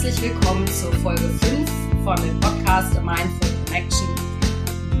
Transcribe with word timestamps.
herzlich 0.00 0.30
willkommen 0.30 0.64
zur 0.68 0.92
Folge 0.92 1.28
5 1.28 1.70
von 2.04 2.14
dem 2.18 2.38
Podcast 2.38 2.94
Mindful 3.02 3.50
Connection. 3.66 4.08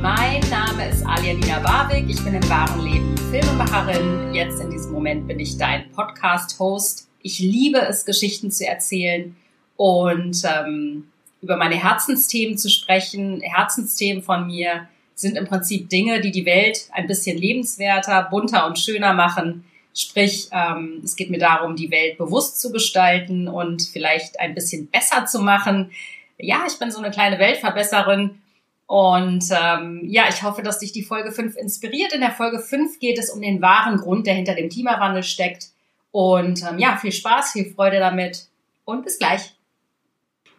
Mein 0.02 0.40
Name 0.50 0.88
ist 0.88 1.06
Alialina 1.06 1.60
Barwig, 1.60 2.06
ich 2.08 2.20
bin 2.24 2.34
im 2.34 2.48
wahren 2.48 2.80
Leben 2.80 3.16
Filmemacherin. 3.30 4.34
Jetzt 4.34 4.60
in 4.60 4.72
diesem 4.72 4.90
Moment 4.90 5.28
bin 5.28 5.38
ich 5.38 5.56
dein 5.56 5.88
Podcast-Host. 5.92 7.08
Ich 7.22 7.38
liebe 7.38 7.78
es, 7.78 8.06
Geschichten 8.06 8.50
zu 8.50 8.66
erzählen 8.66 9.36
und 9.76 10.42
ähm, 10.42 11.06
über 11.42 11.56
meine 11.56 11.76
Herzensthemen 11.76 12.58
zu 12.58 12.68
sprechen. 12.68 13.40
Herzensthemen 13.40 14.24
von 14.24 14.48
mir 14.48 14.88
sind 15.14 15.36
im 15.36 15.46
Prinzip 15.46 15.88
Dinge, 15.90 16.20
die 16.20 16.32
die 16.32 16.44
Welt 16.44 16.88
ein 16.90 17.06
bisschen 17.06 17.38
lebenswerter, 17.38 18.26
bunter 18.28 18.66
und 18.66 18.80
schöner 18.80 19.12
machen. 19.12 19.62
Sprich, 20.00 20.48
ähm, 20.52 21.00
es 21.02 21.16
geht 21.16 21.28
mir 21.28 21.40
darum, 21.40 21.74
die 21.74 21.90
Welt 21.90 22.18
bewusst 22.18 22.60
zu 22.60 22.70
gestalten 22.70 23.48
und 23.48 23.82
vielleicht 23.82 24.38
ein 24.38 24.54
bisschen 24.54 24.86
besser 24.86 25.26
zu 25.26 25.40
machen. 25.40 25.90
Ja, 26.38 26.62
ich 26.68 26.78
bin 26.78 26.92
so 26.92 26.98
eine 26.98 27.10
kleine 27.10 27.40
Weltverbesserin. 27.40 28.40
Und 28.86 29.44
ähm, 29.50 30.02
ja, 30.04 30.26
ich 30.28 30.44
hoffe, 30.44 30.62
dass 30.62 30.78
dich 30.78 30.92
die 30.92 31.02
Folge 31.02 31.32
5 31.32 31.56
inspiriert. 31.56 32.12
In 32.12 32.20
der 32.20 32.30
Folge 32.30 32.60
5 32.60 33.00
geht 33.00 33.18
es 33.18 33.28
um 33.28 33.42
den 33.42 33.60
wahren 33.60 33.96
Grund, 33.96 34.28
der 34.28 34.34
hinter 34.34 34.54
dem 34.54 34.68
Klimawandel 34.68 35.24
steckt. 35.24 35.70
Und 36.12 36.62
ähm, 36.62 36.78
ja, 36.78 36.96
viel 36.96 37.10
Spaß, 37.10 37.50
viel 37.50 37.68
Freude 37.68 37.98
damit 37.98 38.46
und 38.84 39.02
bis 39.02 39.18
gleich. 39.18 39.52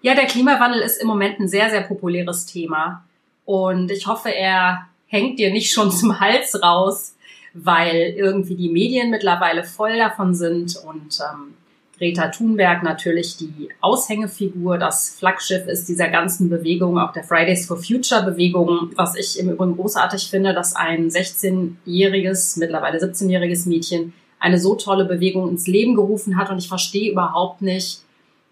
Ja, 0.02 0.16
der 0.16 0.26
Klimawandel 0.26 0.82
ist 0.82 1.02
im 1.02 1.08
Moment 1.08 1.40
ein 1.40 1.48
sehr, 1.48 1.70
sehr 1.70 1.84
populäres 1.84 2.46
Thema. 2.46 3.06
Und 3.46 3.90
ich 3.90 4.06
hoffe, 4.06 4.36
er 4.36 4.90
hängt 5.08 5.40
dir 5.40 5.54
nicht 5.54 5.72
schon 5.72 5.92
zum 5.92 6.20
Hals 6.20 6.62
raus, 6.62 7.16
weil 7.54 8.14
irgendwie 8.16 8.56
die 8.56 8.70
Medien 8.70 9.10
mittlerweile 9.10 9.64
voll 9.64 9.98
davon 9.98 10.34
sind 10.36 10.76
und 10.86 11.20
ähm, 11.20 11.54
Greta 12.00 12.30
Thunberg 12.30 12.82
natürlich 12.82 13.36
die 13.36 13.70
Aushängefigur, 13.82 14.78
das 14.78 15.16
Flaggschiff 15.20 15.68
ist 15.68 15.90
dieser 15.90 16.08
ganzen 16.08 16.50
Bewegung, 16.50 16.98
auch 16.98 17.12
der 17.12 17.26
Fridays 17.26 17.68
for 17.68 17.76
Future 17.76 18.24
Bewegung, 18.24 18.92
was 18.96 19.16
ich 19.18 19.38
im 19.38 19.50
Übrigen 19.50 19.76
großartig 19.76 20.30
finde, 20.30 20.54
dass 20.54 20.78
ein 20.78 21.10
16-jähriges, 21.10 22.58
mittlerweile 22.58 23.00
17-jähriges 23.00 23.68
Mädchen 23.68 24.14
eine 24.40 24.58
so 24.58 24.76
tolle 24.76 25.04
Bewegung 25.04 25.50
ins 25.50 25.68
Leben 25.68 25.96
gerufen 25.96 26.38
hat 26.38 26.50
und 26.50 26.60
ich 26.60 26.70
verstehe 26.70 27.12
überhaupt 27.12 27.62
nicht, 27.62 28.02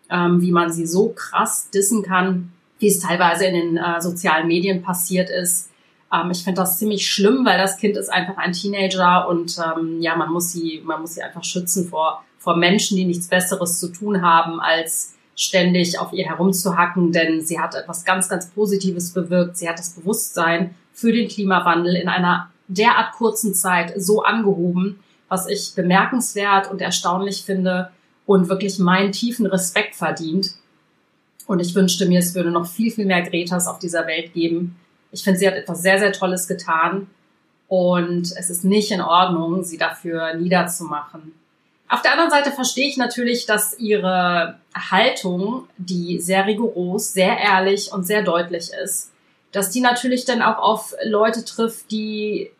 ähm, 0.10 0.42
wie 0.42 0.52
man 0.52 0.70
sie 0.72 0.86
so 0.86 1.14
krass 1.16 1.70
dissen 1.70 2.04
kann, 2.04 2.52
wie 2.80 2.88
es 2.88 3.00
teilweise 3.00 3.46
in 3.46 3.54
den 3.54 3.78
äh, 3.78 4.02
sozialen 4.02 4.48
Medien 4.48 4.82
passiert 4.82 5.30
ist. 5.30 5.70
Ähm, 6.14 6.32
ich 6.32 6.44
finde 6.44 6.62
das 6.62 6.78
ziemlich 6.78 7.10
schlimm, 7.10 7.46
weil 7.46 7.58
das 7.58 7.78
Kind 7.78 7.98
ist 7.98 8.10
einfach 8.10 8.38
ein 8.38 8.54
Teenager 8.54 9.28
und 9.28 9.58
ähm, 9.58 10.02
ja, 10.02 10.16
man 10.16 10.32
muss 10.32 10.52
sie, 10.52 10.82
man 10.86 11.02
muss 11.02 11.16
sie 11.16 11.22
einfach 11.22 11.44
schützen 11.44 11.88
vor, 11.88 12.24
vor 12.38 12.56
Menschen, 12.56 12.98
die 12.98 13.06
nichts 13.06 13.28
Besseres 13.28 13.80
zu 13.80 13.90
tun 13.90 14.22
haben, 14.22 14.60
als 14.60 15.16
ständig 15.36 16.00
auf 16.00 16.14
ihr 16.14 16.26
herumzuhacken, 16.26 17.12
denn 17.12 17.46
sie 17.46 17.60
hat 17.60 17.76
etwas 17.76 18.04
ganz, 18.06 18.28
ganz 18.28 18.50
Positives 18.50 19.14
bewirkt. 19.14 19.58
Sie 19.58 19.70
hat 19.70 19.78
das 19.78 19.92
Bewusstsein 19.92 20.74
für 20.94 21.12
den 21.12 21.28
Klimawandel 21.28 21.96
in 21.96 22.10
einer 22.10 22.50
derart 22.68 23.14
kurzen 23.14 23.54
Zeit 23.54 23.94
so 23.98 24.24
angehoben, 24.24 25.00
was 25.30 25.48
ich 25.48 25.74
bemerkenswert 25.76 26.72
und 26.72 26.82
erstaunlich 26.82 27.44
finde 27.44 27.92
und 28.26 28.50
wirklich 28.50 28.80
meinen 28.80 29.12
tiefen 29.12 29.46
Respekt 29.46 29.96
verdient. 29.96 30.56
Und 31.46 31.60
ich 31.60 31.76
wünschte 31.76 32.08
mir, 32.08 32.20
es 32.20 32.34
würde 32.34 32.52
noch 32.52 32.66
viel, 32.68 32.92
viel 32.92 33.06
mehr 33.06 33.22
Gretas 33.22 33.68
auf 33.68 33.80
dieser 33.80 34.08
Welt 34.08 34.34
geben. 34.34 34.76
Ich 35.18 35.24
finde, 35.24 35.40
sie 35.40 35.48
hat 35.48 35.56
etwas 35.56 35.82
sehr, 35.82 35.98
sehr 35.98 36.14
Tolles 36.14 36.48
getan. 36.48 37.08
Und 37.68 38.32
es 38.38 38.52
ist 38.52 38.64
nicht 38.64 38.92
in 38.92 39.02
Ordnung, 39.02 39.64
sie 39.64 39.80
dafür 39.80 40.36
niederzumachen. 40.36 41.34
Auf 41.90 42.04
der 42.04 42.12
anderen 42.12 42.30
Seite 42.30 42.52
verstehe 42.52 42.88
ich 42.88 42.98
natürlich, 42.98 43.48
dass 43.48 43.80
ihre 43.80 44.60
Haltung, 44.76 45.68
die 45.78 46.20
sehr 46.20 46.46
rigoros, 46.46 47.14
sehr 47.14 47.38
ehrlich 47.40 47.92
und 47.92 48.06
sehr 48.06 48.22
deutlich 48.22 48.70
ist, 48.84 49.12
dass 49.52 49.72
die 49.72 49.82
natürlich 49.82 50.26
dann 50.26 50.44
auch 50.44 50.60
auf 50.60 50.94
Leute 51.04 51.44
trifft, 51.44 51.90
die 51.90 52.52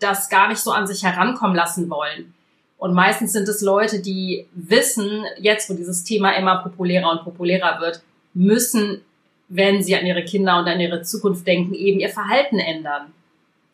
das 0.00 0.28
gar 0.30 0.48
nicht 0.48 0.60
so 0.60 0.72
an 0.72 0.88
sich 0.88 1.04
herankommen 1.04 1.54
lassen 1.54 1.88
wollen. 1.88 2.34
Und 2.76 2.92
meistens 2.92 3.32
sind 3.32 3.48
es 3.48 3.60
Leute, 3.60 4.00
die 4.00 4.48
wissen, 4.52 5.24
jetzt 5.38 5.70
wo 5.70 5.74
dieses 5.74 6.02
Thema 6.02 6.32
immer 6.32 6.58
populärer 6.62 7.08
und 7.10 7.22
populärer 7.22 7.80
wird, 7.80 8.02
müssen, 8.32 9.02
wenn 9.48 9.82
sie 9.82 9.96
an 9.96 10.06
ihre 10.06 10.24
Kinder 10.24 10.58
und 10.58 10.66
an 10.66 10.80
ihre 10.80 11.02
Zukunft 11.02 11.46
denken, 11.46 11.74
eben 11.74 12.00
ihr 12.00 12.08
Verhalten 12.08 12.58
ändern. 12.58 13.12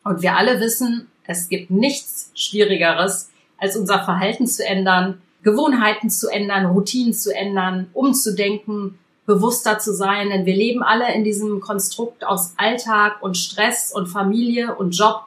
Und 0.05 0.23
wir 0.23 0.37
alle 0.37 0.61
wissen, 0.61 1.09
es 1.25 1.49
gibt 1.49 1.71
nichts 1.71 2.31
Schwierigeres, 2.35 3.31
als 3.59 3.77
unser 3.77 4.05
Verhalten 4.05 4.47
zu 4.47 4.67
ändern, 4.67 5.21
Gewohnheiten 5.43 6.11
zu 6.11 6.29
ändern, 6.29 6.67
Routinen 6.67 7.15
zu 7.15 7.35
ändern, 7.35 7.89
umzudenken, 7.93 8.99
bewusster 9.27 9.79
zu 9.79 9.95
sein, 9.95 10.31
denn 10.31 10.45
wir 10.45 10.57
leben 10.57 10.83
alle 10.83 11.15
in 11.15 11.25
diesem 11.25 11.61
Konstrukt 11.61 12.25
aus 12.25 12.55
Alltag 12.57 13.23
und 13.23 13.37
Stress 13.37 13.93
und 13.93 14.09
Familie 14.09 14.75
und 14.75 14.91
Job 14.91 15.25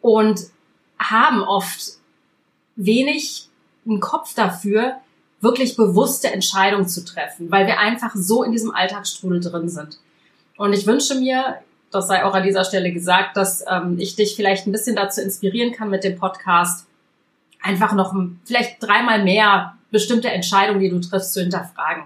und 0.00 0.40
haben 0.98 1.42
oft 1.42 1.98
wenig 2.76 3.48
einen 3.84 4.00
Kopf 4.00 4.34
dafür, 4.34 4.96
wirklich 5.40 5.76
bewusste 5.76 6.30
Entscheidungen 6.32 6.88
zu 6.88 7.04
treffen, 7.04 7.50
weil 7.50 7.66
wir 7.66 7.78
einfach 7.78 8.12
so 8.14 8.42
in 8.42 8.52
diesem 8.52 8.74
Alltagsstrudel 8.74 9.40
drin 9.40 9.68
sind. 9.68 9.98
Und 10.56 10.72
ich 10.72 10.86
wünsche 10.86 11.14
mir, 11.16 11.56
das 11.90 12.08
sei 12.08 12.24
auch 12.24 12.34
an 12.34 12.42
dieser 12.42 12.64
Stelle 12.64 12.92
gesagt, 12.92 13.36
dass 13.36 13.64
ähm, 13.68 13.96
ich 13.98 14.16
dich 14.16 14.34
vielleicht 14.34 14.66
ein 14.66 14.72
bisschen 14.72 14.96
dazu 14.96 15.20
inspirieren 15.20 15.72
kann 15.72 15.90
mit 15.90 16.04
dem 16.04 16.18
Podcast, 16.18 16.86
einfach 17.62 17.92
noch 17.94 18.14
vielleicht 18.44 18.82
dreimal 18.82 19.22
mehr 19.22 19.76
bestimmte 19.90 20.30
Entscheidungen, 20.30 20.80
die 20.80 20.90
du 20.90 21.00
triffst, 21.00 21.32
zu 21.32 21.40
hinterfragen. 21.40 22.04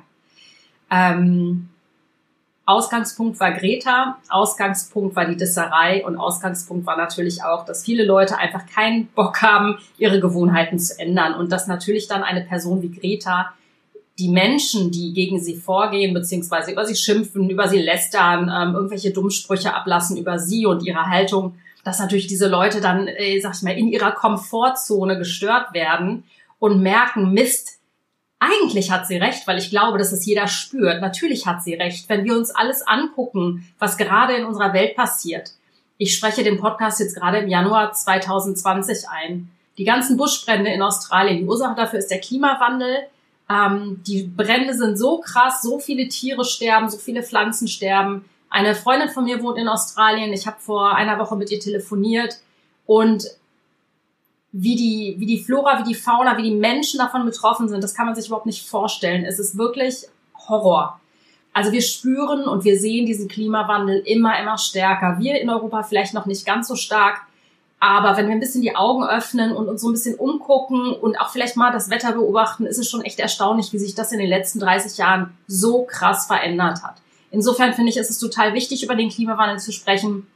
Ähm, 0.91 1.68
Ausgangspunkt 2.70 3.41
war 3.41 3.53
Greta, 3.53 4.19
Ausgangspunkt 4.28 5.16
war 5.16 5.26
die 5.26 5.36
Disserei 5.36 6.04
und 6.06 6.16
Ausgangspunkt 6.16 6.86
war 6.86 6.97
natürlich 6.97 7.42
auch, 7.42 7.64
dass 7.64 7.84
viele 7.84 8.04
Leute 8.04 8.38
einfach 8.38 8.64
keinen 8.66 9.08
Bock 9.08 9.42
haben, 9.42 9.78
ihre 9.98 10.20
Gewohnheiten 10.20 10.78
zu 10.78 10.98
ändern 10.98 11.34
und 11.34 11.50
dass 11.50 11.66
natürlich 11.66 12.06
dann 12.06 12.22
eine 12.22 12.42
Person 12.42 12.80
wie 12.82 12.91
Greta 12.91 13.53
die 14.20 14.28
Menschen, 14.28 14.92
die 14.92 15.12
gegen 15.12 15.41
sie 15.41 15.56
vorgehen, 15.56 16.14
beziehungsweise 16.14 16.70
über 16.70 16.84
sie 16.84 16.94
schimpfen, 16.94 17.50
über 17.50 17.66
sie 17.66 17.80
lästern, 17.80 18.50
ähm, 18.54 18.75
irgendwelche 18.75 19.10
Dummsprüche 19.10 19.75
ablassen 19.75 20.16
über 20.16 20.38
sie 20.38 20.66
und 20.66 20.84
ihre 20.84 21.06
Haltung, 21.06 21.54
dass 21.84 21.98
natürlich 21.98 22.28
diese 22.28 22.47
Leute 22.47 22.80
dann, 22.80 23.09
äh, 23.09 23.41
sag 23.41 23.54
ich 23.54 23.62
mal, 23.62 23.76
in 23.76 23.88
ihrer 23.88 24.12
Komfortzone 24.12 25.19
gestört 25.19 25.75
werden 25.75 26.25
und 26.60 26.82
merken, 26.82 27.32
Mist, 27.32 27.79
eigentlich 28.40 28.90
hat 28.90 29.06
sie 29.06 29.18
recht, 29.18 29.46
weil 29.46 29.58
ich 29.58 29.70
glaube, 29.70 29.98
dass 29.98 30.12
es 30.12 30.24
jeder 30.24 30.48
spürt. 30.48 31.00
Natürlich 31.00 31.46
hat 31.46 31.62
sie 31.62 31.74
recht, 31.74 32.08
wenn 32.08 32.24
wir 32.24 32.36
uns 32.36 32.50
alles 32.50 32.82
angucken, 32.86 33.68
was 33.78 33.98
gerade 33.98 34.34
in 34.34 34.46
unserer 34.46 34.72
Welt 34.72 34.96
passiert. 34.96 35.52
Ich 35.98 36.16
spreche 36.16 36.42
den 36.42 36.58
Podcast 36.58 36.98
jetzt 37.00 37.14
gerade 37.14 37.38
im 37.38 37.48
Januar 37.48 37.92
2020 37.92 39.08
ein. 39.10 39.50
Die 39.76 39.84
ganzen 39.84 40.16
Buschbrände 40.16 40.70
in 40.70 40.80
Australien, 40.80 41.38
die 41.38 41.44
Ursache 41.44 41.74
dafür 41.74 41.98
ist 41.98 42.10
der 42.10 42.20
Klimawandel. 42.20 43.00
Ähm, 43.50 44.00
die 44.06 44.22
Brände 44.22 44.74
sind 44.74 44.98
so 44.98 45.20
krass, 45.20 45.60
so 45.60 45.78
viele 45.78 46.08
Tiere 46.08 46.44
sterben, 46.44 46.88
so 46.88 46.96
viele 46.96 47.22
Pflanzen 47.22 47.68
sterben. 47.68 48.24
Eine 48.48 48.74
Freundin 48.74 49.10
von 49.10 49.24
mir 49.24 49.42
wohnt 49.42 49.58
in 49.58 49.68
Australien. 49.68 50.32
Ich 50.32 50.46
habe 50.46 50.56
vor 50.58 50.96
einer 50.96 51.18
Woche 51.18 51.36
mit 51.36 51.50
ihr 51.50 51.60
telefoniert 51.60 52.38
und 52.86 53.26
wie 54.52 54.74
die, 54.74 55.16
wie 55.18 55.26
die 55.26 55.42
Flora, 55.42 55.78
wie 55.78 55.88
die 55.88 55.94
Fauna, 55.94 56.36
wie 56.36 56.42
die 56.42 56.54
Menschen 56.54 56.98
davon 56.98 57.24
betroffen 57.24 57.68
sind, 57.68 57.84
das 57.84 57.94
kann 57.94 58.06
man 58.06 58.14
sich 58.14 58.26
überhaupt 58.26 58.46
nicht 58.46 58.68
vorstellen. 58.68 59.24
Es 59.24 59.38
ist 59.38 59.56
wirklich 59.56 60.06
Horror. 60.48 61.00
Also 61.52 61.72
wir 61.72 61.82
spüren 61.82 62.44
und 62.44 62.64
wir 62.64 62.78
sehen 62.78 63.06
diesen 63.06 63.28
Klimawandel 63.28 64.02
immer, 64.06 64.40
immer 64.40 64.58
stärker. 64.58 65.18
Wir 65.18 65.40
in 65.40 65.50
Europa 65.50 65.82
vielleicht 65.82 66.14
noch 66.14 66.26
nicht 66.26 66.46
ganz 66.46 66.68
so 66.68 66.76
stark. 66.76 67.22
Aber 67.80 68.16
wenn 68.16 68.26
wir 68.26 68.34
ein 68.34 68.40
bisschen 68.40 68.60
die 68.60 68.76
Augen 68.76 69.04
öffnen 69.04 69.52
und 69.52 69.68
uns 69.68 69.80
so 69.80 69.88
ein 69.88 69.92
bisschen 69.92 70.16
umgucken 70.16 70.92
und 70.92 71.18
auch 71.18 71.30
vielleicht 71.30 71.56
mal 71.56 71.72
das 71.72 71.88
Wetter 71.88 72.12
beobachten, 72.12 72.66
ist 72.66 72.78
es 72.78 72.91
schon 72.91 73.03
echt 73.03 73.18
erstaunlich, 73.18 73.72
wie 73.72 73.78
sich 73.78 73.94
das 73.94 74.12
in 74.12 74.18
den 74.18 74.28
letzten 74.28 74.60
30 74.60 74.98
Jahren 74.98 75.34
so 75.46 75.84
krass 75.84 76.26
verändert 76.26 76.82
hat. 76.82 76.96
Insofern 77.30 77.72
finde 77.72 77.91
ich, 77.91 77.96
ist 77.96 78.10
es 78.10 78.18
total 78.18 78.53
wichtig, 78.53 78.84
über 78.84 78.96
den 78.96 79.08
Klimawandel 79.08 79.58
zu 79.58 79.72
sprechen. 79.72 80.26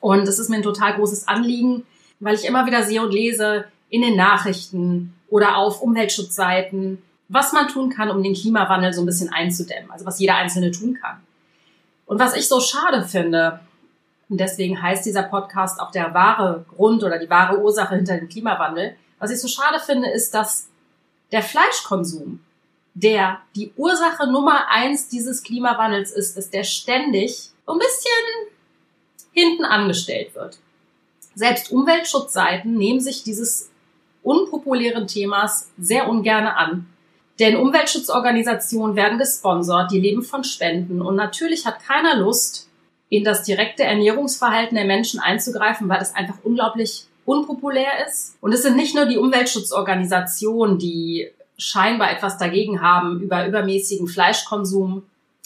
Und 0.00 0.26
es 0.26 0.38
ist 0.38 0.48
mir 0.48 0.56
ein 0.56 0.62
total 0.62 0.94
großes 0.94 1.28
Anliegen, 1.28 1.84
weil 2.20 2.34
ich 2.34 2.44
immer 2.44 2.66
wieder 2.66 2.84
sehe 2.84 3.02
und 3.02 3.12
lese 3.12 3.64
in 3.88 4.02
den 4.02 4.16
Nachrichten 4.16 5.14
oder 5.28 5.56
auf 5.56 5.82
Umweltschutzseiten, 5.82 7.02
was 7.28 7.52
man 7.52 7.68
tun 7.68 7.90
kann, 7.90 8.10
um 8.10 8.22
den 8.22 8.34
Klimawandel 8.34 8.92
so 8.92 9.02
ein 9.02 9.06
bisschen 9.06 9.32
einzudämmen, 9.32 9.90
also 9.90 10.04
was 10.04 10.18
jeder 10.18 10.36
Einzelne 10.36 10.70
tun 10.70 10.98
kann. 11.00 11.20
Und 12.06 12.18
was 12.18 12.36
ich 12.36 12.48
so 12.48 12.60
schade 12.60 13.06
finde, 13.06 13.60
und 14.28 14.38
deswegen 14.38 14.80
heißt 14.80 15.06
dieser 15.06 15.24
Podcast 15.24 15.80
auch 15.80 15.90
der 15.90 16.14
wahre 16.14 16.64
Grund 16.68 17.02
oder 17.02 17.18
die 17.18 17.30
wahre 17.30 17.60
Ursache 17.60 17.96
hinter 17.96 18.16
dem 18.16 18.28
Klimawandel, 18.28 18.96
was 19.18 19.30
ich 19.30 19.40
so 19.40 19.48
schade 19.48 19.78
finde, 19.80 20.08
ist, 20.08 20.34
dass 20.34 20.68
der 21.32 21.42
Fleischkonsum, 21.42 22.40
der 22.94 23.38
die 23.54 23.72
Ursache 23.76 24.30
Nummer 24.30 24.68
eins 24.68 25.08
dieses 25.08 25.42
Klimawandels 25.42 26.12
ist, 26.12 26.36
dass 26.36 26.50
der 26.50 26.64
ständig 26.64 27.50
ein 27.66 27.78
bisschen 27.78 28.50
hinten 29.32 29.64
angestellt 29.64 30.34
wird. 30.34 30.58
Selbst 31.34 31.70
Umweltschutzseiten 31.70 32.76
nehmen 32.76 33.00
sich 33.00 33.22
dieses 33.22 33.70
unpopulären 34.22 35.06
Themas 35.06 35.70
sehr 35.78 36.08
ungern 36.08 36.46
an. 36.46 36.86
Denn 37.38 37.56
Umweltschutzorganisationen 37.56 38.96
werden 38.96 39.18
gesponsert, 39.18 39.90
die 39.90 40.00
leben 40.00 40.22
von 40.22 40.44
Spenden 40.44 41.00
und 41.00 41.16
natürlich 41.16 41.64
hat 41.64 41.82
keiner 41.82 42.16
Lust, 42.16 42.68
in 43.10 43.24
das 43.24 43.42
direkte 43.42 43.82
Ernährungsverhalten 43.82 44.76
der 44.76 44.84
Menschen 44.86 45.20
einzugreifen, 45.20 45.88
weil 45.88 45.98
das 45.98 46.14
einfach 46.14 46.36
unglaublich 46.44 47.06
unpopulär 47.24 48.06
ist. 48.06 48.36
Und 48.40 48.52
es 48.52 48.62
sind 48.62 48.76
nicht 48.76 48.94
nur 48.94 49.06
die 49.06 49.18
Umweltschutzorganisationen, 49.18 50.78
die 50.78 51.28
scheinbar 51.58 52.12
etwas 52.12 52.38
dagegen 52.38 52.80
haben, 52.80 53.20
über 53.20 53.46
übermäßigen 53.46 54.06
Fleischkonsum 54.06 55.02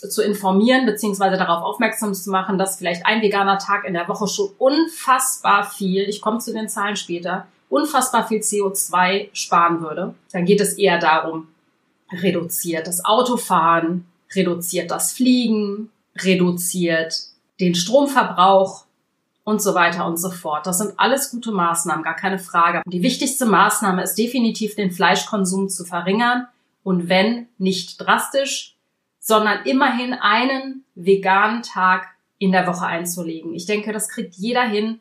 zu 0.09 0.23
informieren, 0.23 0.87
beziehungsweise 0.87 1.37
darauf 1.37 1.63
aufmerksam 1.63 2.15
zu 2.15 2.31
machen, 2.31 2.59
dass 2.59 2.77
vielleicht 2.77 3.07
ein 3.07 3.23
veganer 3.23 3.59
Tag 3.59 3.85
in 3.85 3.95
der 3.95 4.09
Woche 4.09 4.29
schon 4.29 4.51
unfassbar 4.59 5.65
viel, 5.71 6.09
ich 6.09 6.21
komme 6.21 6.39
zu 6.39 6.53
den 6.53 6.69
Zahlen 6.69 6.97
später, 6.97 7.47
unfassbar 7.69 8.27
viel 8.27 8.41
CO2 8.41 9.29
sparen 9.33 9.81
würde. 9.81 10.15
Dann 10.33 10.45
geht 10.45 10.61
es 10.61 10.75
eher 10.75 10.99
darum, 10.99 11.49
reduziert 12.13 12.87
das 12.87 13.05
Autofahren, 13.05 14.07
reduziert 14.35 14.91
das 14.91 15.13
Fliegen, 15.13 15.91
reduziert 16.17 17.15
den 17.61 17.75
Stromverbrauch 17.75 18.85
und 19.45 19.61
so 19.61 19.75
weiter 19.75 20.07
und 20.07 20.19
so 20.19 20.31
fort. 20.31 20.67
Das 20.67 20.79
sind 20.79 20.95
alles 20.97 21.31
gute 21.31 21.53
Maßnahmen, 21.53 22.03
gar 22.03 22.17
keine 22.17 22.39
Frage. 22.39 22.83
Die 22.87 23.03
wichtigste 23.03 23.47
Maßnahme 23.47 24.03
ist 24.03 24.17
definitiv, 24.17 24.75
den 24.75 24.91
Fleischkonsum 24.91 25.69
zu 25.69 25.85
verringern 25.85 26.47
und 26.83 27.09
wenn 27.09 27.49
nicht 27.59 28.01
drastisch, 28.01 28.74
sondern 29.25 29.65
immerhin 29.65 30.13
einen 30.13 30.85
veganen 30.95 31.63
Tag 31.63 32.09
in 32.39 32.53
der 32.53 32.67
Woche 32.67 32.85
einzulegen. 32.85 33.55
Ich 33.55 33.65
denke, 33.65 33.91
das 33.91 34.11
kriegt 34.11 34.35
jeder 34.35 34.65
hin. 34.65 35.01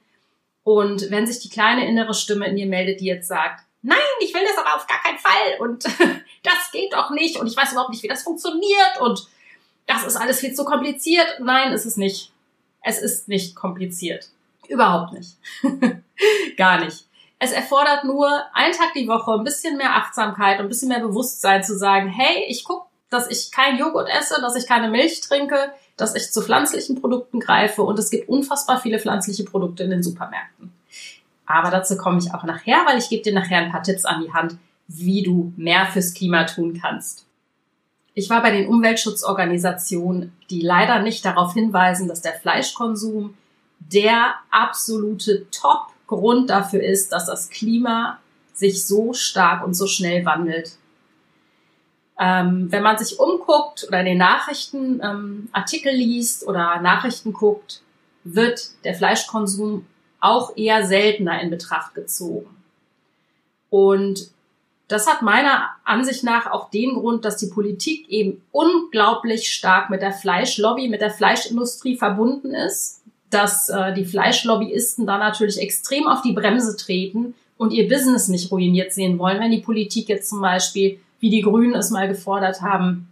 Und 0.63 1.11
wenn 1.11 1.27
sich 1.27 1.39
die 1.39 1.49
kleine 1.49 1.85
innere 1.85 2.13
Stimme 2.13 2.47
in 2.47 2.55
dir 2.55 2.67
meldet, 2.67 3.01
die 3.01 3.05
jetzt 3.05 3.27
sagt, 3.27 3.65
nein, 3.81 3.97
ich 4.21 4.33
will 4.33 4.43
das 4.47 4.57
aber 4.57 4.77
auf 4.77 4.87
gar 4.87 5.03
keinen 5.03 5.17
Fall 5.17 5.59
und 5.59 5.83
das 6.43 6.71
geht 6.71 6.93
doch 6.93 7.09
nicht 7.09 7.37
und 7.37 7.47
ich 7.47 7.57
weiß 7.57 7.73
überhaupt 7.73 7.89
nicht, 7.89 8.01
wie 8.01 8.07
das 8.07 8.23
funktioniert 8.23 9.01
und 9.01 9.27
das 9.87 10.05
ist 10.05 10.15
alles 10.15 10.39
viel 10.39 10.53
zu 10.53 10.63
kompliziert. 10.63 11.41
Nein, 11.41 11.73
ist 11.73 11.85
es 11.85 11.97
nicht. 11.97 12.31
Es 12.81 12.99
ist 12.99 13.27
nicht 13.27 13.57
kompliziert. 13.57 14.29
Überhaupt 14.69 15.11
nicht. 15.11 15.35
Gar 16.55 16.85
nicht. 16.85 17.07
Es 17.39 17.51
erfordert 17.51 18.05
nur 18.05 18.29
einen 18.53 18.73
Tag 18.73 18.93
die 18.95 19.09
Woche 19.09 19.33
ein 19.33 19.43
bisschen 19.43 19.75
mehr 19.75 19.97
Achtsamkeit 19.97 20.59
und 20.59 20.67
ein 20.67 20.69
bisschen 20.69 20.87
mehr 20.87 21.01
Bewusstsein 21.01 21.61
zu 21.61 21.77
sagen, 21.77 22.07
hey, 22.07 22.45
ich 22.47 22.63
gucke, 22.63 22.87
dass 23.13 23.29
ich 23.29 23.51
kein 23.51 23.77
Joghurt 23.77 24.09
esse, 24.09 24.41
dass 24.41 24.55
ich 24.55 24.67
keine 24.67 24.89
Milch 24.89 25.21
trinke, 25.21 25.71
dass 25.95 26.15
ich 26.15 26.31
zu 26.31 26.41
pflanzlichen 26.41 26.99
Produkten 26.99 27.39
greife 27.39 27.83
und 27.83 27.99
es 27.99 28.09
gibt 28.09 28.27
unfassbar 28.27 28.81
viele 28.81 28.99
pflanzliche 28.99 29.43
Produkte 29.43 29.83
in 29.83 29.91
den 29.91 30.03
Supermärkten. 30.03 30.73
Aber 31.45 31.69
dazu 31.69 31.97
komme 31.97 32.19
ich 32.19 32.33
auch 32.33 32.43
nachher, 32.43 32.81
weil 32.85 32.97
ich 32.97 33.09
gebe 33.09 33.21
dir 33.21 33.33
nachher 33.33 33.59
ein 33.59 33.71
paar 33.71 33.83
Tipps 33.83 34.05
an 34.05 34.23
die 34.23 34.33
Hand, 34.33 34.57
wie 34.87 35.23
du 35.23 35.53
mehr 35.55 35.85
fürs 35.85 36.13
Klima 36.13 36.45
tun 36.45 36.79
kannst. 36.81 37.25
Ich 38.15 38.29
war 38.29 38.41
bei 38.41 38.51
den 38.51 38.67
Umweltschutzorganisationen, 38.67 40.33
die 40.49 40.61
leider 40.61 40.99
nicht 41.01 41.25
darauf 41.25 41.53
hinweisen, 41.53 42.07
dass 42.07 42.21
der 42.21 42.33
Fleischkonsum 42.33 43.35
der 43.79 44.35
absolute 44.51 45.47
Top-Grund 45.51 46.49
dafür 46.49 46.81
ist, 46.83 47.11
dass 47.11 47.25
das 47.25 47.49
Klima 47.49 48.19
sich 48.53 48.85
so 48.85 49.13
stark 49.13 49.65
und 49.65 49.73
so 49.73 49.87
schnell 49.87 50.25
wandelt. 50.25 50.77
Ähm, 52.23 52.71
wenn 52.71 52.83
man 52.83 52.97
sich 52.97 53.19
umguckt 53.19 53.85
oder 53.85 53.99
in 53.99 54.05
den 54.05 54.17
Nachrichten 54.17 55.01
ähm, 55.03 55.49
Artikel 55.51 55.93
liest 55.93 56.47
oder 56.47 56.79
Nachrichten 56.79 57.33
guckt, 57.33 57.81
wird 58.23 58.69
der 58.85 58.95
Fleischkonsum 58.95 59.85
auch 60.21 60.55
eher 60.55 60.87
seltener 60.87 61.41
in 61.41 61.49
Betracht 61.49 61.95
gezogen. 61.95 62.55
Und 63.69 64.29
das 64.87 65.05
hat 65.05 65.21
meiner 65.21 65.71
Ansicht 65.83 66.23
nach 66.23 66.49
auch 66.49 66.69
den 66.69 66.93
Grund, 66.93 67.25
dass 67.25 67.35
die 67.35 67.47
Politik 67.47 68.07
eben 68.07 68.41
unglaublich 68.53 69.51
stark 69.51 69.89
mit 69.89 70.01
der 70.01 70.13
Fleischlobby, 70.13 70.87
mit 70.87 71.01
der 71.01 71.11
Fleischindustrie 71.11 71.97
verbunden 71.97 72.53
ist, 72.53 73.01
dass 73.31 73.67
äh, 73.67 73.93
die 73.93 74.05
Fleischlobbyisten 74.05 75.05
da 75.05 75.17
natürlich 75.17 75.59
extrem 75.59 76.07
auf 76.07 76.21
die 76.21 76.33
Bremse 76.33 76.77
treten 76.77 77.35
und 77.57 77.71
ihr 77.71 77.89
Business 77.89 78.29
nicht 78.29 78.49
ruiniert 78.49 78.93
sehen 78.93 79.19
wollen, 79.19 79.41
wenn 79.41 79.51
die 79.51 79.61
Politik 79.61 80.07
jetzt 80.07 80.29
zum 80.29 80.39
Beispiel, 80.39 80.99
wie 81.23 81.29
die 81.29 81.41
Grünen 81.41 81.73
es 81.73 81.89
mal 81.89 82.09
gefordert 82.09 82.61
haben, 82.61 83.07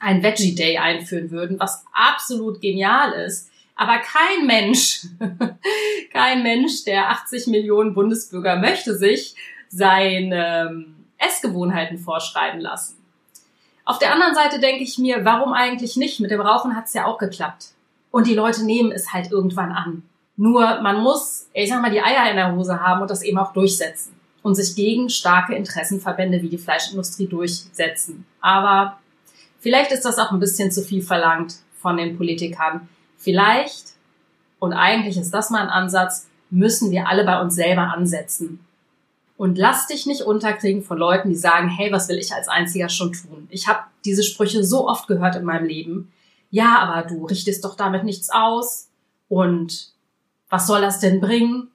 ein 0.00 0.22
Veggie 0.22 0.54
Day 0.54 0.78
einführen 0.78 1.30
würden, 1.30 1.60
was 1.60 1.84
absolut 1.92 2.62
genial 2.62 3.12
ist. 3.12 3.50
Aber 3.76 3.98
kein 3.98 4.46
Mensch, 4.46 5.02
kein 6.14 6.42
Mensch 6.42 6.84
der 6.84 7.10
80 7.10 7.48
Millionen 7.48 7.92
Bundesbürger 7.92 8.56
möchte 8.56 8.96
sich 8.96 9.34
sein 9.68 10.30
ähm, 10.32 11.04
Essgewohnheiten 11.18 11.98
vorschreiben 11.98 12.62
lassen. 12.62 12.96
Auf 13.84 13.98
der 13.98 14.14
anderen 14.14 14.34
Seite 14.34 14.58
denke 14.58 14.82
ich 14.82 14.96
mir, 14.96 15.26
warum 15.26 15.52
eigentlich 15.52 15.98
nicht? 15.98 16.18
Mit 16.18 16.30
dem 16.30 16.40
Rauchen 16.40 16.74
hat 16.74 16.86
es 16.86 16.94
ja 16.94 17.04
auch 17.04 17.18
geklappt. 17.18 17.74
Und 18.10 18.26
die 18.26 18.34
Leute 18.34 18.64
nehmen 18.64 18.90
es 18.90 19.12
halt 19.12 19.30
irgendwann 19.30 19.72
an. 19.72 20.02
Nur 20.38 20.80
man 20.80 21.02
muss, 21.02 21.50
ich 21.52 21.68
sag 21.68 21.82
mal, 21.82 21.90
die 21.90 22.00
Eier 22.00 22.30
in 22.30 22.36
der 22.36 22.56
Hose 22.56 22.80
haben 22.80 23.02
und 23.02 23.10
das 23.10 23.20
eben 23.20 23.36
auch 23.36 23.52
durchsetzen 23.52 24.18
und 24.42 24.54
sich 24.54 24.74
gegen 24.74 25.10
starke 25.10 25.54
Interessenverbände 25.54 26.42
wie 26.42 26.48
die 26.48 26.58
Fleischindustrie 26.58 27.26
durchsetzen. 27.26 28.26
Aber 28.40 28.98
vielleicht 29.58 29.92
ist 29.92 30.04
das 30.04 30.18
auch 30.18 30.32
ein 30.32 30.40
bisschen 30.40 30.70
zu 30.70 30.82
viel 30.82 31.02
verlangt 31.02 31.56
von 31.78 31.96
den 31.96 32.16
Politikern. 32.16 32.88
Vielleicht, 33.16 33.84
und 34.58 34.72
eigentlich 34.72 35.16
ist 35.16 35.32
das 35.32 35.50
mal 35.50 35.62
ein 35.62 35.68
Ansatz, 35.68 36.28
müssen 36.50 36.90
wir 36.90 37.08
alle 37.08 37.24
bei 37.24 37.40
uns 37.40 37.54
selber 37.54 37.92
ansetzen 37.92 38.60
und 39.40 39.56
lass 39.56 39.86
dich 39.86 40.04
nicht 40.04 40.20
unterkriegen 40.20 40.82
von 40.82 40.98
Leuten, 40.98 41.30
die 41.30 41.34
sagen, 41.34 41.70
hey, 41.70 41.90
was 41.90 42.10
will 42.10 42.18
ich 42.18 42.34
als 42.34 42.46
Einziger 42.46 42.90
schon 42.90 43.14
tun? 43.14 43.48
Ich 43.48 43.68
habe 43.68 43.78
diese 44.04 44.22
Sprüche 44.22 44.62
so 44.62 44.86
oft 44.86 45.08
gehört 45.08 45.34
in 45.34 45.44
meinem 45.44 45.64
Leben. 45.64 46.12
Ja, 46.50 46.78
aber 46.80 47.08
du 47.08 47.24
richtest 47.24 47.64
doch 47.64 47.74
damit 47.74 48.04
nichts 48.04 48.28
aus. 48.28 48.90
Und 49.30 49.94
was 50.50 50.66
soll 50.66 50.82
das 50.82 51.00
denn 51.00 51.22
bringen? 51.22 51.68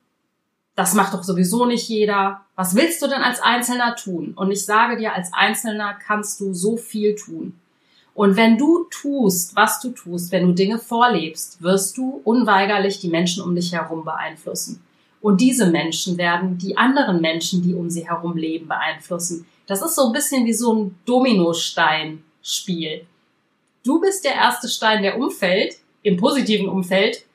Das 0.76 0.94
macht 0.94 1.14
doch 1.14 1.24
sowieso 1.24 1.66
nicht 1.66 1.88
jeder. 1.88 2.42
Was 2.56 2.76
willst 2.76 3.02
du 3.02 3.08
denn 3.08 3.22
als 3.22 3.42
Einzelner 3.42 3.96
tun? 3.96 4.34
Und 4.36 4.52
ich 4.52 4.66
sage 4.66 4.98
dir, 4.98 5.14
als 5.14 5.32
Einzelner 5.34 5.94
kannst 5.94 6.42
du 6.42 6.54
so 6.54 6.76
viel 6.76 7.16
tun. 7.16 7.58
Und 8.14 8.38
wenn 8.38 8.58
du 8.58 8.86
tust, 8.90 9.56
was 9.56 9.82
du 9.82 9.90
tust, 9.90 10.32
wenn 10.32 10.48
du 10.48 10.54
Dinge 10.54 10.80
vorlebst, 10.80 11.62
wirst 11.62 11.98
du 11.98 12.22
unweigerlich 12.24 13.00
die 13.00 13.10
Menschen 13.10 13.44
um 13.44 13.56
dich 13.56 13.74
herum 13.74 14.06
beeinflussen. 14.06 14.82
Und 15.22 15.42
diese 15.42 15.72
Menschen 15.72 16.18
werden 16.18 16.58
die 16.58 16.78
anderen 16.78 17.20
Menschen, 17.20 17.62
die 17.62 17.74
um 17.74 17.90
sie 17.90 18.08
herum 18.08 18.38
leben, 18.38 18.68
beeinflussen. 18.68 19.46
Das 19.66 19.82
ist 19.82 19.96
so 19.96 20.08
ein 20.08 20.14
bisschen 20.14 20.46
wie 20.46 20.54
so 20.54 20.74
ein 20.74 20.98
Dominostein-Spiel. 21.06 23.06
Du 23.84 24.00
bist 24.00 24.24
der 24.24 24.36
erste 24.36 24.70
Stein, 24.70 25.04
der 25.04 25.20
umfällt, 25.20 25.78
im 26.04 26.18
positiven 26.18 26.70
Umfeld, 26.70 27.26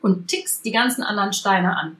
und 0.00 0.28
tickst 0.28 0.64
die 0.64 0.70
ganzen 0.70 1.02
anderen 1.02 1.32
Steine 1.32 1.76
an. 1.76 1.96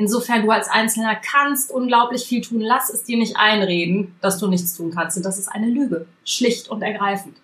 Insofern 0.00 0.46
du 0.46 0.50
als 0.50 0.66
Einzelner 0.70 1.14
kannst 1.14 1.70
unglaublich 1.70 2.24
viel 2.24 2.40
tun. 2.40 2.62
Lass 2.62 2.88
es 2.88 3.04
dir 3.04 3.18
nicht 3.18 3.36
einreden, 3.36 4.16
dass 4.22 4.38
du 4.38 4.46
nichts 4.46 4.74
tun 4.74 4.92
kannst. 4.94 5.18
Und 5.18 5.26
das 5.26 5.38
ist 5.38 5.48
eine 5.48 5.68
Lüge. 5.68 6.06
Schlicht 6.24 6.70
und 6.70 6.80
ergreifend. 6.80 7.36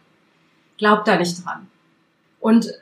Glaub 0.78 1.04
da 1.04 1.16
nicht 1.16 1.44
dran. 1.44 1.66
Und 2.40 2.72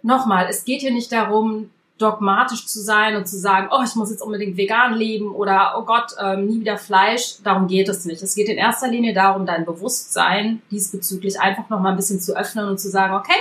nochmal, 0.00 0.46
es 0.48 0.64
geht 0.64 0.80
hier 0.80 0.90
nicht 0.90 1.12
darum, 1.12 1.68
dogmatisch 1.98 2.66
zu 2.66 2.80
sein 2.80 3.14
und 3.14 3.28
zu 3.28 3.38
sagen, 3.38 3.68
oh, 3.70 3.82
ich 3.84 3.94
muss 3.94 4.10
jetzt 4.10 4.22
unbedingt 4.22 4.56
vegan 4.56 4.94
leben 4.94 5.34
oder 5.34 5.74
oh 5.76 5.84
Gott, 5.84 6.14
ähm, 6.18 6.46
nie 6.46 6.60
wieder 6.60 6.78
Fleisch. 6.78 7.42
Darum 7.44 7.68
geht 7.68 7.90
es 7.90 8.06
nicht. 8.06 8.22
Es 8.22 8.34
geht 8.34 8.48
in 8.48 8.56
erster 8.56 8.88
Linie 8.88 9.12
darum, 9.12 9.44
dein 9.44 9.66
Bewusstsein 9.66 10.62
diesbezüglich 10.70 11.38
einfach 11.38 11.68
noch 11.68 11.80
mal 11.80 11.90
ein 11.90 11.96
bisschen 11.96 12.20
zu 12.20 12.34
öffnen 12.34 12.66
und 12.70 12.80
zu 12.80 12.88
sagen, 12.88 13.12
okay, 13.12 13.38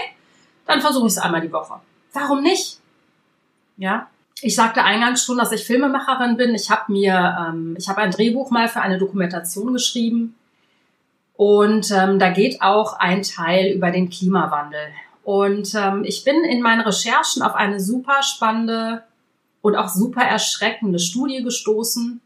dann 0.66 0.82
versuche 0.82 1.08
ich 1.08 1.14
es 1.14 1.20
einmal 1.20 1.40
die 1.40 1.54
Woche. 1.54 1.76
Warum 2.12 2.44
nicht? 2.44 2.82
Ja. 3.78 4.10
Ich 4.42 4.56
sagte 4.56 4.84
eingangs 4.84 5.24
schon, 5.24 5.38
dass 5.38 5.52
ich 5.52 5.66
Filmemacherin 5.66 6.38
bin. 6.38 6.56
Ich 6.56 6.70
habe 6.70 6.92
mir, 6.92 7.38
ähm, 7.40 7.76
ich 7.78 7.90
habe 7.90 8.02
ein 8.02 8.12
Drehbuch 8.12 8.52
mal 8.52 8.70
für 8.70 8.82
eine 8.82 8.98
Dokumentation 8.98 9.74
geschrieben 9.74 10.36
und 11.36 11.92
ähm, 11.92 12.20
da 12.20 12.32
geht 12.32 12.62
auch 12.62 12.94
ein 13.00 13.24
Teil 13.24 13.72
über 13.74 13.92
den 13.92 14.10
Klimawandel. 14.10 14.88
Und 15.24 15.76
ähm, 15.76 16.04
ich 16.06 16.24
bin 16.24 16.44
in 16.44 16.62
meinen 16.62 16.82
Recherchen 16.82 17.42
auf 17.42 17.56
eine 17.56 17.80
super 17.80 18.24
spannende 18.24 19.04
und 19.62 19.76
auch 19.76 19.90
super 19.90 20.22
erschreckende 20.22 21.00
Studie 21.00 21.44
gestoßen. 21.44 22.22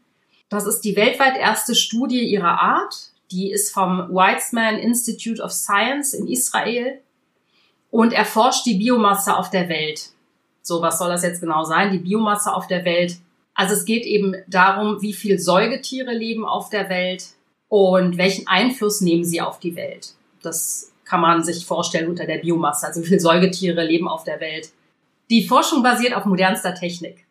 Das 0.48 0.66
ist 0.66 0.80
die 0.80 0.96
weltweit 0.96 1.36
erste 1.36 1.74
Studie 1.74 2.24
ihrer 2.24 2.60
Art. 2.60 2.94
Die 3.30 3.50
ist 3.50 3.72
vom 3.72 4.14
Weizmann 4.14 4.78
Institute 4.78 5.42
of 5.42 5.52
Science 5.52 6.14
in 6.14 6.28
Israel 6.28 7.00
und 7.90 8.12
erforscht 8.12 8.66
die 8.66 8.74
Biomasse 8.74 9.36
auf 9.36 9.50
der 9.50 9.68
Welt. 9.68 10.10
So, 10.64 10.80
was 10.80 10.98
soll 10.98 11.10
das 11.10 11.22
jetzt 11.22 11.40
genau 11.40 11.62
sein? 11.64 11.92
Die 11.92 11.98
Biomasse 11.98 12.52
auf 12.52 12.66
der 12.66 12.86
Welt. 12.86 13.18
Also 13.54 13.74
es 13.74 13.84
geht 13.84 14.06
eben 14.06 14.34
darum, 14.48 15.02
wie 15.02 15.12
viel 15.12 15.38
Säugetiere 15.38 16.12
leben 16.12 16.46
auf 16.46 16.70
der 16.70 16.88
Welt 16.88 17.26
und 17.68 18.16
welchen 18.16 18.48
Einfluss 18.48 19.02
nehmen 19.02 19.24
sie 19.24 19.42
auf 19.42 19.60
die 19.60 19.76
Welt. 19.76 20.14
Das 20.42 20.90
kann 21.04 21.20
man 21.20 21.44
sich 21.44 21.66
vorstellen 21.66 22.08
unter 22.08 22.24
der 22.24 22.38
Biomasse. 22.38 22.86
Also 22.86 23.02
wie 23.02 23.06
viele 23.06 23.20
Säugetiere 23.20 23.84
leben 23.84 24.08
auf 24.08 24.24
der 24.24 24.40
Welt. 24.40 24.70
Die 25.28 25.46
Forschung 25.46 25.82
basiert 25.82 26.14
auf 26.14 26.24
modernster 26.24 26.74
Technik. 26.74 27.26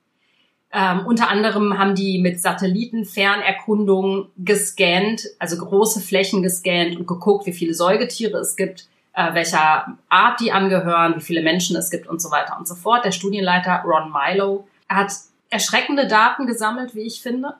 Ähm, 0.72 1.06
unter 1.08 1.30
anderem 1.30 1.80
haben 1.80 1.96
die 1.96 2.20
mit 2.20 2.40
Satellitenfernerkundung 2.40 4.28
gescannt, 4.38 5.24
also 5.40 5.58
große 5.58 6.02
Flächen 6.02 6.44
gescannt 6.44 6.98
und 6.98 7.08
geguckt, 7.08 7.48
wie 7.48 7.54
viele 7.54 7.74
Säugetiere 7.74 8.38
es 8.38 8.56
gibt, 8.56 8.88
äh, 9.14 9.34
welcher 9.34 9.98
Art 10.10 10.40
die 10.40 10.52
angehören, 10.52 11.16
wie 11.16 11.22
viele 11.22 11.42
Menschen 11.42 11.76
es 11.76 11.90
gibt 11.90 12.08
und 12.08 12.22
so 12.22 12.32
weiter 12.32 12.58
und 12.58 12.68
so 12.68 12.76
fort. 12.76 13.06
Der 13.06 13.12
Studienleiter 13.12 13.84
Ron 13.86 14.12
Milo 14.12 14.68
hat 14.90 15.14
erschreckende 15.50 16.08
Daten 16.08 16.48
gesammelt, 16.48 16.96
wie 16.96 17.02
ich 17.02 17.22
finde. 17.22 17.56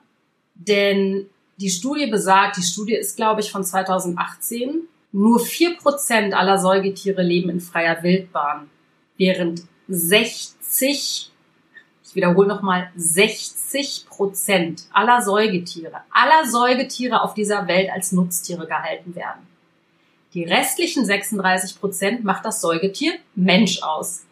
Denn 0.54 1.26
die 1.56 1.70
Studie 1.70 2.06
besagt, 2.06 2.56
die 2.56 2.62
Studie 2.62 2.94
ist, 2.94 3.16
glaube 3.16 3.40
ich, 3.40 3.50
von 3.50 3.64
2018, 3.64 4.82
nur 5.12 5.38
vier 5.38 5.76
Prozent 5.76 6.34
aller 6.34 6.58
Säugetiere 6.58 7.22
leben 7.22 7.50
in 7.50 7.60
freier 7.60 8.02
Wildbahn, 8.02 8.68
während 9.16 9.62
60 9.86 11.30
ich 12.14 12.16
wiederhole 12.16 12.46
nochmal, 12.46 12.90
60 12.94 14.06
Prozent 14.08 14.84
aller 14.92 15.20
Säugetiere, 15.20 16.02
aller 16.12 16.48
Säugetiere 16.48 17.22
auf 17.22 17.34
dieser 17.34 17.66
Welt 17.66 17.90
als 17.90 18.12
Nutztiere 18.12 18.68
gehalten 18.68 19.16
werden. 19.16 19.53
Die 20.34 20.44
restlichen 20.44 21.04
36 21.04 21.80
Prozent 21.80 22.24
macht 22.24 22.44
das 22.44 22.60
Säugetier 22.60 23.12
Mensch 23.34 23.82
aus. 23.82 24.24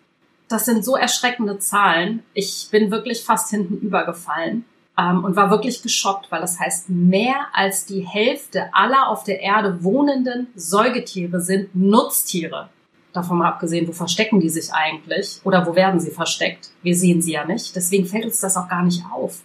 Das 0.48 0.64
sind 0.64 0.84
so 0.84 0.96
erschreckende 0.96 1.58
Zahlen. 1.58 2.22
Ich 2.34 2.68
bin 2.70 2.90
wirklich 2.90 3.22
fast 3.22 3.50
hinten 3.50 3.78
übergefallen 3.78 4.64
ähm, 4.98 5.24
und 5.24 5.36
war 5.36 5.50
wirklich 5.50 5.82
geschockt, 5.82 6.30
weil 6.30 6.40
das 6.40 6.58
heißt, 6.58 6.90
mehr 6.90 7.46
als 7.52 7.86
die 7.86 8.06
Hälfte 8.06 8.74
aller 8.74 9.08
auf 9.08 9.24
der 9.24 9.40
Erde 9.40 9.82
wohnenden 9.82 10.48
Säugetiere 10.56 11.40
sind 11.40 11.74
Nutztiere 11.74 12.68
davon 13.12 13.38
mal 13.38 13.48
abgesehen, 13.48 13.86
wo 13.86 13.92
verstecken 13.92 14.40
die 14.40 14.48
sich 14.48 14.72
eigentlich 14.72 15.40
oder 15.44 15.66
wo 15.66 15.74
werden 15.74 16.00
sie 16.00 16.10
versteckt? 16.10 16.70
Wir 16.82 16.96
sehen 16.96 17.22
sie 17.22 17.32
ja 17.32 17.44
nicht. 17.44 17.76
Deswegen 17.76 18.06
fällt 18.06 18.24
uns 18.24 18.40
das 18.40 18.56
auch 18.56 18.68
gar 18.68 18.82
nicht 18.82 19.04
auf. 19.12 19.42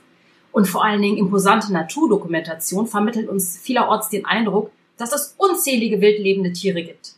Und 0.52 0.68
vor 0.68 0.84
allen 0.84 1.02
Dingen 1.02 1.18
imposante 1.18 1.72
Naturdokumentation 1.72 2.88
vermittelt 2.88 3.30
uns 3.30 3.58
vielerorts 3.58 4.10
den 4.10 4.26
Eindruck, 4.26 4.72
dass 4.98 5.14
es 5.14 5.36
unzählige 5.38 6.02
wildlebende 6.02 6.52
Tiere 6.54 6.84
gibt. 6.84 7.14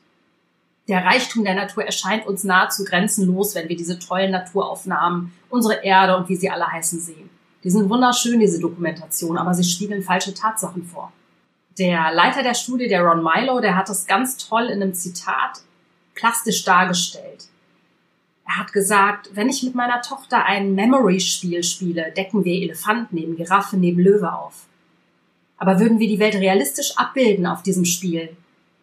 Der 0.87 1.05
Reichtum 1.05 1.43
der 1.43 1.55
Natur 1.55 1.85
erscheint 1.85 2.25
uns 2.25 2.43
nahezu 2.43 2.83
grenzenlos, 2.83 3.55
wenn 3.55 3.69
wir 3.69 3.77
diese 3.77 3.99
tollen 3.99 4.31
Naturaufnahmen, 4.31 5.31
unsere 5.49 5.83
Erde 5.83 6.17
und 6.17 6.29
wie 6.29 6.35
sie 6.35 6.49
alle 6.49 6.67
heißen 6.67 6.99
sehen. 6.99 7.29
Die 7.63 7.69
sind 7.69 7.89
wunderschön, 7.89 8.39
diese 8.39 8.59
Dokumentation, 8.59 9.37
aber 9.37 9.53
sie 9.53 9.63
spiegeln 9.63 10.01
falsche 10.01 10.33
Tatsachen 10.33 10.83
vor. 10.85 11.11
Der 11.77 12.11
Leiter 12.11 12.43
der 12.43 12.55
Studie, 12.55 12.87
der 12.87 13.03
Ron 13.03 13.23
Milo, 13.23 13.59
der 13.59 13.75
hat 13.75 13.89
das 13.89 14.07
ganz 14.07 14.37
toll 14.37 14.65
in 14.65 14.81
einem 14.81 14.93
Zitat 14.93 15.61
plastisch 16.15 16.63
dargestellt. 16.65 17.45
Er 18.45 18.57
hat 18.57 18.73
gesagt, 18.73 19.29
wenn 19.33 19.47
ich 19.47 19.61
mit 19.61 19.75
meiner 19.75 20.01
Tochter 20.01 20.43
ein 20.43 20.73
Memory-Spiel 20.73 21.63
spiele, 21.63 22.11
decken 22.17 22.43
wir 22.43 22.63
Elefant 22.63 23.13
neben 23.13 23.35
Giraffe 23.35 23.77
neben 23.77 23.99
Löwe 24.01 24.33
auf. 24.33 24.65
Aber 25.59 25.79
würden 25.79 25.99
wir 25.99 26.07
die 26.07 26.19
Welt 26.19 26.35
realistisch 26.35 26.97
abbilden 26.97 27.45
auf 27.45 27.61
diesem 27.61 27.85
Spiel, 27.85 28.35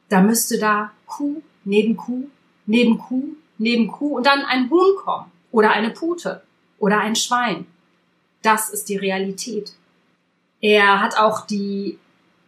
da 0.09 0.21
müsste 0.21 0.59
da 0.59 0.93
Kuh 1.07 1.43
neben 1.65 1.97
Kuh, 1.97 2.29
neben 2.67 2.99
Kuh, 2.99 3.35
neben 3.59 3.89
Kuh 3.89 4.17
und 4.17 4.27
dann 4.27 4.45
ein 4.45 4.71
Huhn 4.71 4.97
kommen 4.97 5.33
oder 5.51 5.71
eine 5.71 5.91
Pute 5.91 6.43
oder 6.79 7.01
ein 7.01 7.17
Schwein. 7.17 7.67
Das 8.43 8.71
ist 8.71 8.89
die 8.89 8.97
Realität. 8.97 9.73
Er 10.61 11.01
hat 11.01 11.19
auch 11.19 11.47
die 11.47 11.99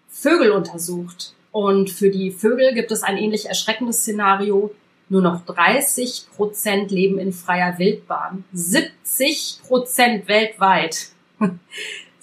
Vögel 0.09 0.53
untersucht 0.53 1.35
und 1.51 1.91
für 1.91 2.11
die 2.11 2.31
Vögel 2.31 2.75
gibt 2.75 2.93
es 2.93 3.03
ein 3.03 3.17
ähnlich 3.17 3.47
erschreckendes 3.47 4.01
Szenario. 4.01 4.75
Nur 5.11 5.23
noch 5.23 5.45
30 5.47 6.27
Prozent 6.37 6.91
leben 6.91 7.19
in 7.19 7.33
freier 7.33 7.79
Wildbahn. 7.79 8.45
70 8.53 9.61
Prozent 9.67 10.29
weltweit 10.29 11.09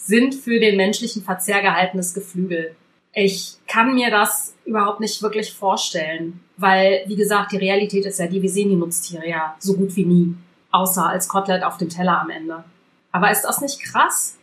sind 0.05 0.35
für 0.35 0.59
den 0.59 0.77
menschlichen 0.77 1.23
Verzehr 1.23 1.61
gehaltenes 1.61 2.13
Geflügel. 2.13 2.75
Ich 3.13 3.55
kann 3.67 3.95
mir 3.95 4.11
das 4.11 4.53
überhaupt 4.65 4.99
nicht 4.99 5.21
wirklich 5.21 5.53
vorstellen, 5.53 6.41
weil, 6.57 7.03
wie 7.07 7.15
gesagt, 7.15 7.51
die 7.51 7.57
Realität 7.57 8.05
ist 8.05 8.19
ja 8.19 8.27
die, 8.27 8.41
wir 8.41 8.49
sehen 8.49 8.69
die 8.69 8.75
Nutztiere 8.75 9.27
ja 9.27 9.55
so 9.59 9.73
gut 9.73 9.95
wie 9.95 10.05
nie, 10.05 10.35
außer 10.71 11.07
als 11.07 11.27
Kotelett 11.27 11.63
auf 11.63 11.77
dem 11.77 11.89
Teller 11.89 12.21
am 12.21 12.29
Ende. 12.29 12.63
Aber 13.11 13.31
ist 13.31 13.43
das 13.43 13.61
nicht 13.61 13.81
krass? 13.81 14.37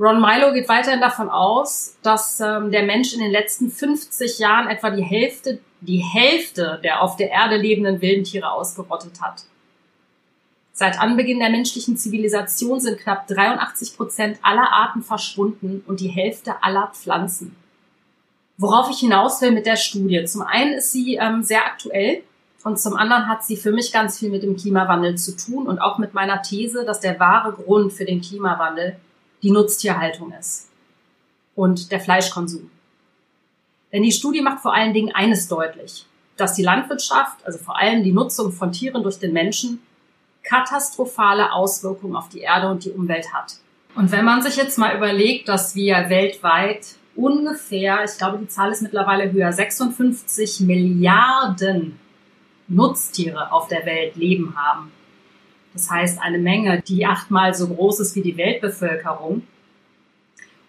Ron 0.00 0.20
Milo 0.20 0.52
geht 0.52 0.68
weiterhin 0.68 1.00
davon 1.00 1.28
aus, 1.28 1.96
dass 2.02 2.40
ähm, 2.40 2.72
der 2.72 2.82
Mensch 2.82 3.12
in 3.12 3.20
den 3.20 3.30
letzten 3.30 3.70
50 3.70 4.38
Jahren 4.38 4.68
etwa 4.68 4.90
die 4.90 5.04
Hälfte, 5.04 5.60
die 5.80 5.98
Hälfte 5.98 6.80
der 6.82 7.02
auf 7.02 7.16
der 7.16 7.30
Erde 7.30 7.56
lebenden 7.56 8.00
wilden 8.00 8.24
Tiere 8.24 8.50
ausgerottet 8.50 9.20
hat. 9.20 9.44
Seit 10.74 10.98
Anbeginn 10.98 11.38
der 11.38 11.50
menschlichen 11.50 11.98
Zivilisation 11.98 12.80
sind 12.80 12.98
knapp 12.98 13.26
83 13.26 13.96
Prozent 13.96 14.38
aller 14.42 14.72
Arten 14.72 15.02
verschwunden 15.02 15.84
und 15.86 16.00
die 16.00 16.08
Hälfte 16.08 16.62
aller 16.62 16.90
Pflanzen. 16.94 17.54
Worauf 18.56 18.90
ich 18.90 19.00
hinaus 19.00 19.40
will 19.42 19.52
mit 19.52 19.66
der 19.66 19.76
Studie. 19.76 20.24
Zum 20.24 20.42
einen 20.42 20.74
ist 20.74 20.92
sie 20.92 21.16
ähm, 21.16 21.42
sehr 21.42 21.66
aktuell 21.66 22.22
und 22.64 22.78
zum 22.78 22.94
anderen 22.94 23.28
hat 23.28 23.44
sie 23.44 23.56
für 23.56 23.72
mich 23.72 23.92
ganz 23.92 24.18
viel 24.18 24.30
mit 24.30 24.42
dem 24.42 24.56
Klimawandel 24.56 25.16
zu 25.16 25.36
tun 25.36 25.66
und 25.66 25.78
auch 25.78 25.98
mit 25.98 26.14
meiner 26.14 26.42
These, 26.42 26.84
dass 26.84 27.00
der 27.00 27.20
wahre 27.20 27.52
Grund 27.52 27.92
für 27.92 28.04
den 28.04 28.22
Klimawandel 28.22 28.96
die 29.42 29.50
Nutztierhaltung 29.50 30.32
ist 30.32 30.70
und 31.54 31.90
der 31.92 32.00
Fleischkonsum. 32.00 32.70
Denn 33.92 34.02
die 34.02 34.12
Studie 34.12 34.40
macht 34.40 34.60
vor 34.60 34.72
allen 34.72 34.94
Dingen 34.94 35.14
eines 35.14 35.48
deutlich, 35.48 36.06
dass 36.36 36.54
die 36.54 36.62
Landwirtschaft, 36.62 37.44
also 37.44 37.58
vor 37.58 37.78
allem 37.78 38.02
die 38.02 38.12
Nutzung 38.12 38.52
von 38.52 38.72
Tieren 38.72 39.02
durch 39.02 39.18
den 39.18 39.32
Menschen, 39.32 39.82
katastrophale 40.42 41.52
Auswirkungen 41.52 42.16
auf 42.16 42.28
die 42.28 42.40
Erde 42.40 42.68
und 42.68 42.84
die 42.84 42.90
Umwelt 42.90 43.32
hat. 43.32 43.56
Und 43.94 44.10
wenn 44.10 44.24
man 44.24 44.42
sich 44.42 44.56
jetzt 44.56 44.78
mal 44.78 44.96
überlegt, 44.96 45.48
dass 45.48 45.74
wir 45.74 46.08
weltweit 46.08 46.96
ungefähr, 47.14 48.04
ich 48.04 48.16
glaube, 48.16 48.38
die 48.38 48.48
Zahl 48.48 48.72
ist 48.72 48.82
mittlerweile 48.82 49.30
höher, 49.32 49.52
56 49.52 50.60
Milliarden 50.60 51.98
Nutztiere 52.68 53.52
auf 53.52 53.68
der 53.68 53.84
Welt 53.84 54.16
leben 54.16 54.56
haben, 54.56 54.90
das 55.74 55.90
heißt, 55.90 56.20
eine 56.20 56.38
Menge, 56.38 56.82
die 56.82 57.06
achtmal 57.06 57.54
so 57.54 57.68
groß 57.68 58.00
ist 58.00 58.14
wie 58.14 58.22
die 58.22 58.36
Weltbevölkerung. 58.36 59.42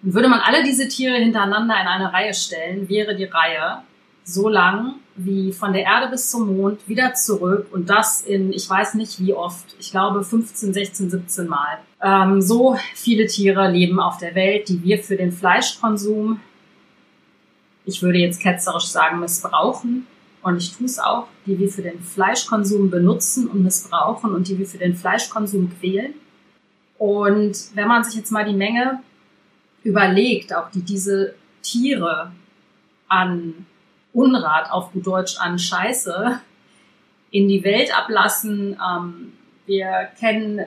Und 0.01 0.13
würde 0.13 0.29
man 0.29 0.39
alle 0.39 0.63
diese 0.63 0.87
Tiere 0.87 1.17
hintereinander 1.17 1.75
in 1.79 1.87
eine 1.87 2.13
Reihe 2.13 2.33
stellen, 2.33 2.89
wäre 2.89 3.15
die 3.15 3.25
Reihe 3.25 3.83
so 4.23 4.49
lang 4.49 4.95
wie 5.15 5.51
von 5.51 5.73
der 5.73 5.83
Erde 5.83 6.09
bis 6.09 6.31
zum 6.31 6.57
Mond 6.57 6.87
wieder 6.87 7.13
zurück 7.13 7.67
und 7.71 7.89
das 7.89 8.21
in, 8.21 8.51
ich 8.51 8.69
weiß 8.69 8.95
nicht 8.95 9.19
wie 9.19 9.33
oft, 9.33 9.75
ich 9.79 9.91
glaube 9.91 10.23
15, 10.23 10.73
16, 10.73 11.09
17 11.09 11.47
Mal. 11.47 11.79
Ähm, 12.01 12.41
so 12.41 12.77
viele 12.95 13.27
Tiere 13.27 13.69
leben 13.69 13.99
auf 13.99 14.17
der 14.17 14.33
Welt, 14.33 14.69
die 14.69 14.81
wir 14.83 14.99
für 14.99 15.15
den 15.15 15.31
Fleischkonsum, 15.31 16.39
ich 17.85 18.01
würde 18.01 18.17
jetzt 18.17 18.41
ketzerisch 18.41 18.85
sagen, 18.85 19.19
missbrauchen 19.19 20.07
und 20.41 20.57
ich 20.57 20.75
tue 20.75 20.85
es 20.85 20.99
auch, 20.99 21.27
die 21.45 21.59
wir 21.59 21.69
für 21.69 21.83
den 21.83 22.01
Fleischkonsum 22.01 22.89
benutzen 22.89 23.47
und 23.47 23.63
missbrauchen 23.63 24.33
und 24.33 24.47
die 24.47 24.57
wir 24.57 24.65
für 24.65 24.77
den 24.77 24.95
Fleischkonsum 24.95 25.71
quälen. 25.79 26.13
Und 26.97 27.57
wenn 27.75 27.87
man 27.87 28.03
sich 28.03 28.15
jetzt 28.15 28.31
mal 28.31 28.45
die 28.45 28.55
Menge 28.55 29.01
überlegt, 29.83 30.55
auch 30.55 30.71
die 30.71 30.81
diese 30.81 31.35
Tiere 31.61 32.31
an 33.07 33.65
Unrat, 34.13 34.71
auf 34.71 34.93
gut 34.93 35.07
Deutsch 35.07 35.37
an 35.39 35.59
Scheiße, 35.59 36.39
in 37.31 37.47
die 37.47 37.63
Welt 37.63 37.95
ablassen. 37.97 38.79
Ähm, 38.79 39.33
wir 39.65 40.09
kennen 40.19 40.65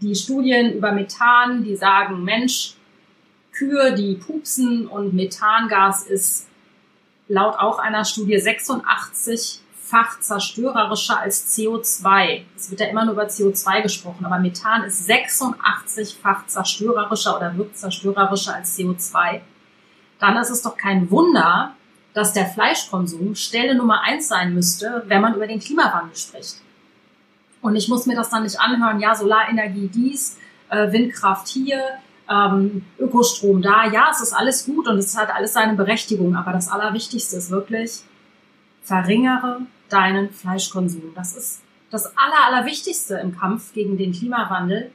die 0.00 0.14
Studien 0.14 0.72
über 0.72 0.92
Methan, 0.92 1.62
die 1.62 1.76
sagen, 1.76 2.24
Mensch, 2.24 2.74
Kühe, 3.52 3.94
die 3.94 4.14
pupsen 4.14 4.86
und 4.86 5.12
Methangas 5.14 6.04
ist 6.04 6.48
laut 7.28 7.58
auch 7.58 7.78
einer 7.78 8.04
Studie 8.04 8.36
86-fach 8.36 10.20
zerstörerischer 10.20 11.20
als 11.20 11.56
CO2. 11.56 12.42
Es 12.56 12.70
wird 12.70 12.80
ja 12.80 12.86
immer 12.88 13.04
nur 13.04 13.14
über 13.14 13.26
CO2 13.26 13.82
gesprochen, 13.82 14.24
aber 14.24 14.38
Methan 14.38 14.84
ist 14.84 15.08
86-fach 15.08 16.46
zerstörerischer 16.46 17.36
oder 17.36 17.56
wirkt 17.56 17.78
zerstörerischer 17.78 18.54
als 18.54 18.76
CO2. 18.78 19.40
Dann 20.18 20.36
ist 20.36 20.50
es 20.50 20.62
doch 20.62 20.76
kein 20.76 21.10
Wunder, 21.10 21.74
dass 22.14 22.32
der 22.32 22.46
Fleischkonsum 22.46 23.34
Stelle 23.34 23.74
Nummer 23.74 24.02
eins 24.02 24.28
sein 24.28 24.54
müsste, 24.54 25.04
wenn 25.06 25.20
man 25.20 25.34
über 25.34 25.46
den 25.46 25.60
Klimawandel 25.60 26.16
spricht. 26.16 26.56
Und 27.62 27.76
ich 27.76 27.88
muss 27.88 28.06
mir 28.06 28.16
das 28.16 28.30
dann 28.30 28.42
nicht 28.42 28.58
anhören, 28.58 29.00
ja, 29.00 29.14
Solarenergie 29.14 29.88
dies, 29.88 30.38
äh, 30.70 30.90
Windkraft 30.92 31.48
hier, 31.48 31.82
ähm, 32.28 32.84
Ökostrom 32.98 33.60
da. 33.60 33.86
Ja, 33.90 34.08
es 34.10 34.20
ist 34.20 34.32
alles 34.32 34.64
gut 34.64 34.88
und 34.88 34.98
es 34.98 35.16
hat 35.16 35.34
alles 35.34 35.52
seine 35.52 35.74
Berechtigung, 35.74 36.36
aber 36.36 36.52
das 36.52 36.68
Allerwichtigste 36.68 37.36
ist 37.36 37.50
wirklich, 37.50 38.02
verringere 38.82 39.62
deinen 39.88 40.30
Fleischkonsum. 40.30 41.12
Das 41.14 41.36
ist 41.36 41.62
das 41.90 42.06
Aller, 42.16 42.46
Allerwichtigste 42.46 43.16
im 43.16 43.36
Kampf 43.36 43.72
gegen 43.72 43.98
den 43.98 44.12
Klimawandel. 44.12 44.92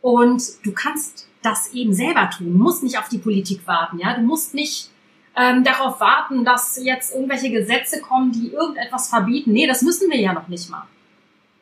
Und 0.00 0.42
du 0.64 0.72
kannst 0.72 1.28
das 1.42 1.72
eben 1.72 1.92
selber 1.92 2.30
tun. 2.30 2.52
Du 2.52 2.58
musst 2.58 2.82
nicht 2.82 2.98
auf 2.98 3.08
die 3.08 3.18
Politik 3.18 3.66
warten. 3.66 3.98
Ja, 3.98 4.14
du 4.14 4.22
musst 4.22 4.54
nicht 4.54 4.90
ähm, 5.36 5.64
darauf 5.64 6.00
warten, 6.00 6.44
dass 6.44 6.80
jetzt 6.82 7.14
irgendwelche 7.14 7.50
Gesetze 7.50 8.00
kommen, 8.00 8.32
die 8.32 8.52
irgendetwas 8.52 9.08
verbieten. 9.08 9.52
Nee, 9.52 9.66
das 9.66 9.82
müssen 9.82 10.10
wir 10.10 10.18
ja 10.18 10.32
noch 10.32 10.48
nicht 10.48 10.70
mal. 10.70 10.86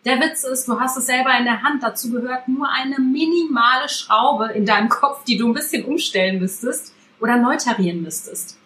Der 0.04 0.20
Witz 0.20 0.44
ist, 0.44 0.68
du 0.68 0.78
hast 0.78 0.96
es 0.96 1.06
selber 1.06 1.36
in 1.38 1.44
der 1.44 1.62
Hand. 1.62 1.82
Dazu 1.82 2.10
gehört 2.10 2.46
nur 2.46 2.68
eine 2.70 2.98
minimale 3.00 3.88
Schraube 3.88 4.52
in 4.52 4.66
deinem 4.66 4.88
Kopf, 4.88 5.24
die 5.24 5.38
du 5.38 5.48
ein 5.48 5.54
bisschen 5.54 5.84
umstellen 5.84 6.38
müsstest 6.40 6.94
oder 7.20 7.36
neu 7.36 7.56
tarieren 7.56 8.02
müsstest. 8.02 8.58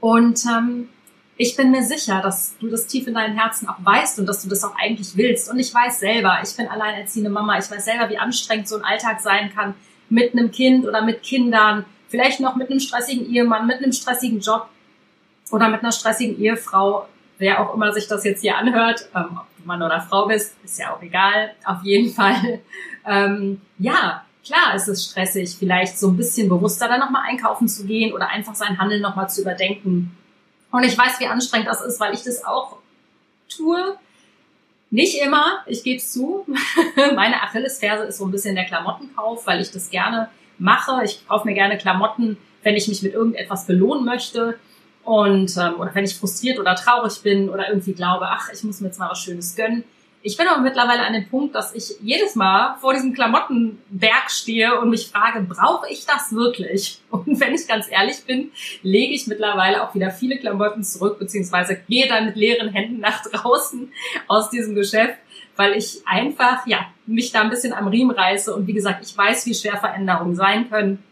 Und 0.00 0.44
ähm, 0.46 0.88
ich 1.36 1.56
bin 1.56 1.72
mir 1.72 1.82
sicher, 1.82 2.20
dass 2.22 2.56
du 2.58 2.68
das 2.68 2.86
tief 2.86 3.08
in 3.08 3.14
deinem 3.14 3.36
Herzen 3.36 3.68
auch 3.68 3.84
weißt 3.84 4.20
und 4.20 4.26
dass 4.26 4.42
du 4.42 4.48
das 4.48 4.62
auch 4.62 4.76
eigentlich 4.76 5.16
willst. 5.16 5.50
Und 5.50 5.58
ich 5.58 5.74
weiß 5.74 5.98
selber, 5.98 6.38
ich 6.42 6.56
bin 6.56 6.68
alleinerziehende 6.68 7.30
Mama, 7.30 7.58
ich 7.58 7.68
weiß 7.70 7.84
selber, 7.84 8.08
wie 8.08 8.18
anstrengend 8.18 8.68
so 8.68 8.76
ein 8.76 8.84
Alltag 8.84 9.20
sein 9.20 9.52
kann 9.52 9.74
mit 10.08 10.32
einem 10.32 10.52
Kind 10.52 10.86
oder 10.86 11.02
mit 11.02 11.22
Kindern, 11.22 11.84
vielleicht 12.14 12.40
noch 12.40 12.54
mit 12.54 12.70
einem 12.70 12.80
stressigen 12.80 13.28
Ehemann, 13.28 13.66
mit 13.66 13.78
einem 13.78 13.92
stressigen 13.92 14.40
Job 14.40 14.68
oder 15.50 15.68
mit 15.68 15.80
einer 15.80 15.90
stressigen 15.90 16.40
Ehefrau, 16.40 17.08
wer 17.38 17.60
auch 17.60 17.74
immer 17.74 17.92
sich 17.92 18.06
das 18.06 18.24
jetzt 18.24 18.40
hier 18.42 18.56
anhört, 18.56 19.08
ähm, 19.14 19.38
ob 19.40 19.46
du 19.58 19.66
Mann 19.66 19.82
oder 19.82 20.00
Frau 20.00 20.26
bist, 20.26 20.54
ist 20.64 20.78
ja 20.78 20.94
auch 20.94 21.02
egal, 21.02 21.52
auf 21.64 21.82
jeden 21.82 22.14
Fall. 22.14 22.60
Ähm, 23.06 23.60
ja, 23.78 24.24
klar 24.44 24.74
es 24.74 24.86
ist 24.86 25.10
stressig, 25.10 25.56
vielleicht 25.58 25.98
so 25.98 26.08
ein 26.08 26.16
bisschen 26.16 26.48
bewusster 26.48 26.86
dann 26.86 27.00
nochmal 27.00 27.22
einkaufen 27.28 27.66
zu 27.66 27.84
gehen 27.84 28.12
oder 28.12 28.28
einfach 28.28 28.54
sein 28.54 28.78
Handeln 28.78 29.02
nochmal 29.02 29.28
zu 29.28 29.42
überdenken 29.42 30.16
und 30.70 30.82
ich 30.82 30.98
weiß, 30.98 31.20
wie 31.20 31.26
anstrengend 31.26 31.68
das 31.68 31.82
ist, 31.82 32.00
weil 32.00 32.14
ich 32.14 32.24
das 32.24 32.44
auch 32.44 32.78
tue. 33.48 33.96
Nicht 34.90 35.20
immer, 35.22 35.62
ich 35.66 35.82
gebe 35.82 35.98
es 35.98 36.12
zu. 36.12 36.44
Meine 37.14 37.42
Achillesferse 37.42 38.04
ist 38.04 38.18
so 38.18 38.24
ein 38.24 38.30
bisschen 38.30 38.56
der 38.56 38.64
Klamottenkauf, 38.64 39.46
weil 39.46 39.60
ich 39.60 39.70
das 39.70 39.90
gerne 39.90 40.30
mache. 40.58 41.02
Ich 41.04 41.26
kaufe 41.28 41.46
mir 41.46 41.54
gerne 41.54 41.78
Klamotten, 41.78 42.36
wenn 42.62 42.76
ich 42.76 42.88
mich 42.88 43.02
mit 43.02 43.14
irgendetwas 43.14 43.66
belohnen 43.66 44.04
möchte. 44.04 44.58
Und 45.04 45.56
ähm, 45.58 45.74
oder 45.78 45.94
wenn 45.94 46.04
ich 46.04 46.16
frustriert 46.16 46.58
oder 46.58 46.74
traurig 46.74 47.22
bin 47.22 47.50
oder 47.50 47.68
irgendwie 47.68 47.92
glaube, 47.92 48.26
ach, 48.28 48.48
ich 48.52 48.64
muss 48.64 48.80
mir 48.80 48.88
jetzt 48.88 48.98
mal 48.98 49.10
was 49.10 49.20
Schönes 49.20 49.54
gönnen. 49.54 49.84
Ich 50.26 50.38
bin 50.38 50.48
aber 50.48 50.62
mittlerweile 50.62 51.04
an 51.04 51.12
dem 51.12 51.28
Punkt, 51.28 51.54
dass 51.54 51.74
ich 51.74 51.96
jedes 52.00 52.34
Mal 52.34 52.78
vor 52.80 52.94
diesem 52.94 53.12
Klamottenberg 53.12 54.30
stehe 54.30 54.80
und 54.80 54.88
mich 54.88 55.08
frage, 55.08 55.42
brauche 55.42 55.90
ich 55.90 56.06
das 56.06 56.32
wirklich? 56.32 56.98
Und 57.10 57.38
wenn 57.40 57.52
ich 57.54 57.68
ganz 57.68 57.90
ehrlich 57.90 58.24
bin, 58.24 58.50
lege 58.80 59.12
ich 59.12 59.26
mittlerweile 59.26 59.82
auch 59.82 59.94
wieder 59.94 60.10
viele 60.10 60.38
Klamotten 60.38 60.82
zurück, 60.82 61.18
beziehungsweise 61.18 61.76
gehe 61.86 62.08
dann 62.08 62.24
mit 62.24 62.36
leeren 62.36 62.70
Händen 62.70 63.00
nach 63.00 63.22
draußen 63.22 63.92
aus 64.26 64.48
diesem 64.48 64.74
Geschäft, 64.74 65.18
weil 65.56 65.76
ich 65.76 66.02
einfach, 66.06 66.66
ja, 66.66 66.86
mich 67.06 67.32
da 67.32 67.42
ein 67.42 67.50
bisschen 67.50 67.72
am 67.72 67.88
Riemen 67.88 68.16
reiße. 68.16 68.54
Und 68.54 68.66
wie 68.66 68.72
gesagt, 68.72 69.04
ich 69.04 69.16
weiß, 69.16 69.46
wie 69.46 69.54
schwer 69.54 69.76
Veränderungen 69.76 70.34
sein 70.34 70.68
können. 70.68 71.02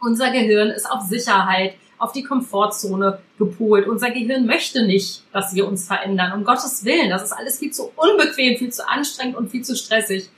Unser 0.00 0.30
Gehirn 0.30 0.70
ist 0.70 0.90
auf 0.90 1.02
Sicherheit 1.02 1.74
auf 1.98 2.12
die 2.12 2.22
Komfortzone 2.22 3.20
gepolt. 3.38 3.86
Unser 3.86 4.10
Gehirn 4.10 4.46
möchte 4.46 4.84
nicht, 4.84 5.22
dass 5.32 5.54
wir 5.54 5.66
uns 5.66 5.86
verändern. 5.86 6.32
Um 6.32 6.44
Gottes 6.44 6.84
Willen, 6.84 7.08
das 7.08 7.22
ist 7.22 7.32
alles 7.32 7.58
viel 7.58 7.70
zu 7.70 7.90
unbequem, 7.96 8.58
viel 8.58 8.70
zu 8.70 8.86
anstrengend 8.86 9.36
und 9.36 9.50
viel 9.50 9.62
zu 9.62 9.76
stressig. 9.76 10.28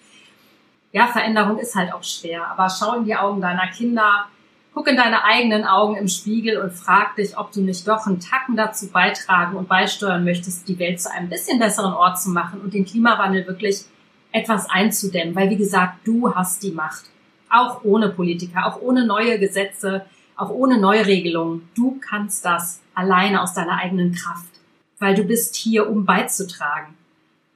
Ja, 0.92 1.08
Veränderung 1.08 1.58
ist 1.58 1.74
halt 1.74 1.92
auch 1.92 2.04
schwer, 2.04 2.46
aber 2.46 2.70
schau 2.70 2.94
in 2.96 3.04
die 3.04 3.16
Augen 3.16 3.40
deiner 3.40 3.66
Kinder, 3.68 4.26
guck 4.76 4.88
in 4.88 4.96
deine 4.98 5.24
eigenen 5.24 5.64
Augen 5.64 5.96
im 5.96 6.06
Spiegel 6.06 6.58
und 6.58 6.70
frag 6.70 7.16
dich, 7.16 7.38
ob 7.38 7.50
du 7.50 7.62
nicht 7.62 7.88
doch 7.88 8.06
einen 8.06 8.20
Tacken 8.20 8.56
dazu 8.56 8.88
beitragen 8.88 9.56
und 9.56 9.70
beisteuern 9.70 10.22
möchtest, 10.22 10.68
die 10.68 10.78
Welt 10.78 11.00
zu 11.00 11.10
einem 11.10 11.30
bisschen 11.30 11.58
besseren 11.58 11.94
Ort 11.94 12.20
zu 12.20 12.28
machen 12.28 12.60
und 12.60 12.74
den 12.74 12.84
Klimawandel 12.84 13.46
wirklich 13.46 13.86
etwas 14.32 14.68
einzudämmen, 14.68 15.34
weil 15.34 15.48
wie 15.48 15.56
gesagt, 15.56 16.06
du 16.06 16.34
hast 16.34 16.62
die 16.62 16.72
Macht. 16.72 17.04
Auch 17.48 17.84
ohne 17.84 18.10
Politiker, 18.10 18.66
auch 18.66 18.78
ohne 18.82 19.06
neue 19.06 19.38
Gesetze, 19.38 20.04
auch 20.36 20.50
ohne 20.50 20.78
Neuregelung. 20.78 21.62
Du 21.74 21.98
kannst 21.98 22.44
das 22.44 22.82
alleine 22.94 23.40
aus 23.40 23.54
deiner 23.54 23.78
eigenen 23.78 24.12
Kraft, 24.12 24.60
weil 24.98 25.14
du 25.14 25.24
bist 25.24 25.56
hier, 25.56 25.88
um 25.88 26.04
beizutragen. 26.04 26.92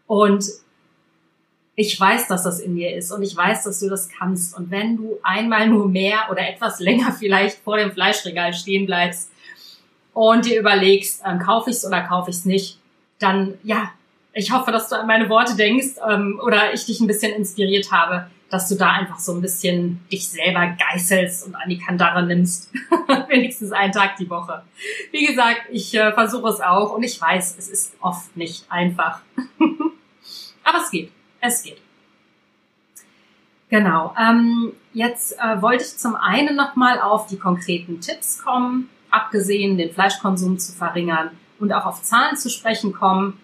Und 0.07 0.47
ich 1.81 1.99
weiß, 1.99 2.29
dass 2.29 2.43
das 2.43 2.61
in 2.61 2.77
dir 2.77 2.95
ist 2.95 3.11
und 3.11 3.23
ich 3.23 3.35
weiß, 3.35 3.65
dass 3.65 3.81
du 3.81 3.89
das 3.89 4.11
kannst. 4.11 4.55
Und 4.55 4.71
wenn 4.71 4.99
du 4.99 5.19
einmal 5.23 5.67
nur 5.67 5.89
mehr 5.89 6.29
oder 6.31 6.47
etwas 6.47 6.79
länger 6.79 7.11
vielleicht 7.19 7.57
vor 7.61 7.79
dem 7.79 7.91
Fleischregal 7.91 8.53
stehen 8.53 8.85
bleibst 8.85 9.31
und 10.13 10.45
dir 10.45 10.61
überlegst, 10.61 11.23
ähm, 11.27 11.39
kaufe 11.39 11.71
ich 11.71 11.77
es 11.77 11.87
oder 11.87 12.03
kaufe 12.03 12.29
ich 12.29 12.37
es 12.37 12.45
nicht, 12.45 12.79
dann 13.19 13.55
ja, 13.63 13.93
ich 14.35 14.53
hoffe, 14.53 14.73
dass 14.73 14.91
du 14.91 14.97
an 14.97 15.07
meine 15.07 15.31
Worte 15.31 15.57
denkst 15.57 15.95
ähm, 16.07 16.39
oder 16.45 16.75
ich 16.75 16.85
dich 16.85 17.01
ein 17.01 17.07
bisschen 17.07 17.33
inspiriert 17.33 17.91
habe, 17.91 18.27
dass 18.51 18.69
du 18.69 18.75
da 18.75 18.91
einfach 18.91 19.19
so 19.19 19.33
ein 19.33 19.41
bisschen 19.41 20.05
dich 20.13 20.29
selber 20.29 20.77
geißelst 20.79 21.47
und 21.47 21.55
an 21.55 21.71
die 21.71 21.79
Kandare 21.79 22.27
nimmst. 22.27 22.71
Wenigstens 23.29 23.73
einen 23.73 23.93
Tag 23.93 24.17
die 24.17 24.29
Woche. 24.29 24.65
Wie 25.13 25.25
gesagt, 25.25 25.63
ich 25.73 25.95
äh, 25.95 26.13
versuche 26.13 26.51
es 26.51 26.61
auch 26.61 26.93
und 26.93 27.05
ich 27.05 27.19
weiß, 27.19 27.57
es 27.57 27.71
ist 27.71 27.95
oft 28.03 28.37
nicht 28.37 28.67
einfach. 28.69 29.21
Aber 30.65 30.79
es 30.83 30.91
geht. 30.91 31.11
Es 31.41 31.63
geht. 31.63 31.79
Genau. 33.69 34.15
Ähm, 34.19 34.73
jetzt 34.93 35.39
äh, 35.39 35.63
wollte 35.63 35.85
ich 35.85 35.97
zum 35.97 36.17
einen 36.17 36.57
nochmal 36.57 37.01
auf 37.01 37.27
die 37.27 37.39
konkreten 37.39 38.01
Tipps 38.01 38.43
kommen, 38.43 38.91
abgesehen 39.11 39.79
den 39.79 39.93
Fleischkonsum 39.93 40.59
zu 40.59 40.73
verringern 40.73 41.31
und 41.61 41.73
auch 41.73 41.87
auf 41.87 42.03
Zahlen 42.03 42.37
zu 42.37 42.51
sprechen 42.51 42.93
kommen. 42.93 43.41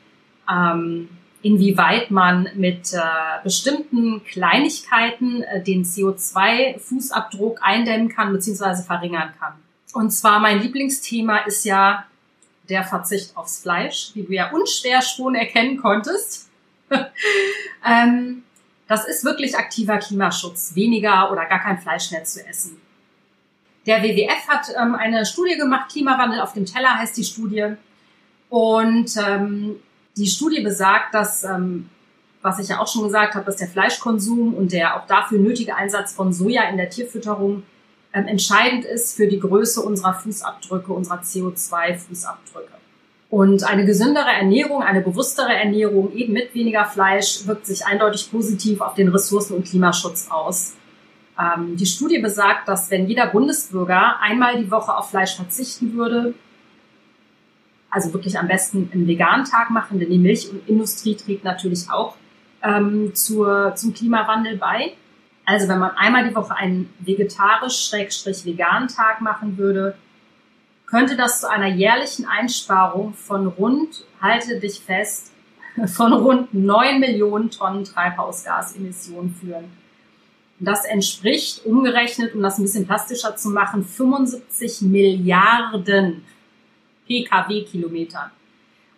Ähm, 0.51 1.09
inwieweit 1.43 2.11
man 2.11 2.49
mit 2.55 2.93
äh, 2.93 2.99
bestimmten 3.45 4.25
Kleinigkeiten 4.25 5.43
äh, 5.43 5.63
den 5.63 5.85
CO2-Fußabdruck 5.85 7.59
eindämmen 7.61 8.09
kann 8.09 8.33
bzw. 8.33 8.83
verringern 8.83 9.33
kann. 9.39 9.53
Und 9.95 10.11
zwar 10.11 10.41
mein 10.41 10.61
Lieblingsthema 10.61 11.39
ist 11.39 11.65
ja 11.65 12.05
der 12.69 12.83
Verzicht 12.83 13.37
aufs 13.37 13.63
Fleisch, 13.63 14.11
wie 14.15 14.25
du 14.25 14.33
ja 14.33 14.51
unschwer 14.51 15.03
schon 15.03 15.37
erkennen 15.37 15.77
konntest. 15.77 16.46
ähm, 17.87 18.43
das 18.89 19.07
ist 19.07 19.25
wirklich 19.25 19.57
aktiver 19.57 19.99
Klimaschutz, 19.99 20.75
weniger 20.75 21.31
oder 21.33 21.47
gar 21.47 21.61
kein 21.61 21.79
Fleisch 21.79 22.11
mehr 22.11 22.25
zu 22.25 22.47
essen. 22.47 22.81
Der 23.87 24.03
WWF 24.03 24.49
hat 24.49 24.69
ähm, 24.81 24.95
eine 24.95 25.25
Studie 25.25 25.57
gemacht, 25.57 25.91
Klimawandel 25.91 26.41
auf 26.41 26.53
dem 26.53 26.67
Teller 26.67 26.99
heißt 26.99 27.17
die 27.17 27.25
Studie. 27.25 27.75
Und 28.49 29.17
ähm, 29.17 29.77
die 30.17 30.27
Studie 30.27 30.61
besagt, 30.61 31.15
dass, 31.15 31.45
ähm, 31.45 31.89
was 32.43 32.59
ich 32.59 32.69
ja 32.69 32.81
auch 32.81 32.89
schon 32.89 33.05
gesagt 33.05 33.35
habe, 33.35 33.45
dass 33.45 33.57
der 33.57 33.69
Fleischkonsum 33.69 34.55
und 34.55 34.73
der 34.73 34.97
auch 34.97 35.07
dafür 35.07 35.39
nötige 35.39 35.75
Einsatz 35.75 36.13
von 36.13 36.33
Soja 36.33 36.65
in 36.65 36.77
der 36.77 36.91
Tierfütterung 36.91 37.65
ähm, 38.13 38.27
entscheidend 38.27 38.85
ist 38.85 39.17
für 39.17 39.29
die 39.29 39.41
Größe 39.41 39.83
unserer 39.83 40.15
Fußabdrücke, 40.15 40.93
unserer 40.93 41.21
CO2-Fußabdrücke. 41.21 42.76
Und 43.29 43.65
eine 43.65 43.85
gesündere 43.85 44.29
Ernährung, 44.29 44.83
eine 44.83 45.01
bewusstere 45.01 45.53
Ernährung 45.53 46.13
eben 46.13 46.33
mit 46.33 46.55
weniger 46.55 46.85
Fleisch 46.85 47.47
wirkt 47.47 47.67
sich 47.67 47.85
eindeutig 47.85 48.31
positiv 48.31 48.81
auf 48.81 48.95
den 48.95 49.09
Ressourcen- 49.09 49.57
und 49.57 49.67
Klimaschutz 49.67 50.29
aus. 50.31 50.75
Ähm, 51.39 51.77
die 51.77 51.87
Studie 51.87 52.19
besagt, 52.19 52.69
dass 52.69 52.91
wenn 52.91 53.09
jeder 53.09 53.27
Bundesbürger 53.27 54.21
einmal 54.21 54.63
die 54.63 54.71
Woche 54.71 54.97
auf 54.97 55.11
Fleisch 55.11 55.35
verzichten 55.35 55.95
würde, 55.95 56.35
also 57.91 58.13
wirklich 58.13 58.39
am 58.39 58.47
besten 58.47 58.91
einen 58.93 59.07
veganen 59.07 59.45
Tag 59.45 59.71
machen, 59.71 59.99
denn 59.99 60.11
die 60.11 60.19
Milchindustrie 60.19 61.17
trägt 61.17 61.45
natürlich 61.45 61.91
auch 61.91 62.15
ähm, 62.63 63.15
zur, 63.15 63.75
zum 63.75 63.93
Klimawandel 63.93 64.57
bei. 64.57 64.93
Also 65.45 65.69
wenn 65.69 65.79
man 65.79 65.93
einmal 65.97 66.29
die 66.29 66.35
Woche 66.35 66.57
einen 66.57 66.93
vegetarisch-veganen 67.01 68.89
Tag 68.89 69.21
machen 69.21 69.57
würde, 69.59 69.97
könnte 70.87 71.17
das 71.17 71.41
zu 71.41 71.51
einer 71.51 71.69
jährlichen 71.69 72.27
Einsparung 72.27 73.15
von 73.15 73.47
rund, 73.49 74.05
halte 74.21 74.61
dich 74.61 74.81
fest, 74.81 75.33
von 75.87 76.13
rund 76.13 76.55
9 76.55 77.01
Millionen 77.01 77.51
Tonnen 77.51 77.85
Treibhausgasemissionen 77.85 79.35
führen. 79.35 79.71
das 80.59 80.87
entspricht 80.87 81.67
umgerechnet, 81.67 82.35
um 82.35 82.43
das 82.43 82.59
ein 82.59 82.63
bisschen 82.63 82.87
plastischer 82.87 83.37
zu 83.37 83.51
machen, 83.51 83.85
75 83.85 84.83
Milliarden 84.83 86.25
Pkw-Kilometern. 87.07 88.31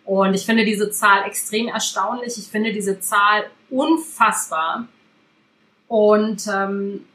Und 0.05 0.33
ich 0.33 0.45
finde 0.45 0.65
diese 0.65 0.89
Zahl 0.89 1.23
extrem 1.25 1.67
erstaunlich. 1.67 2.37
Ich 2.37 2.47
finde 2.47 2.73
diese 2.73 2.99
Zahl 2.99 3.45
unfassbar. 3.69 4.87
Und 5.87 6.47
ähm, 6.47 7.05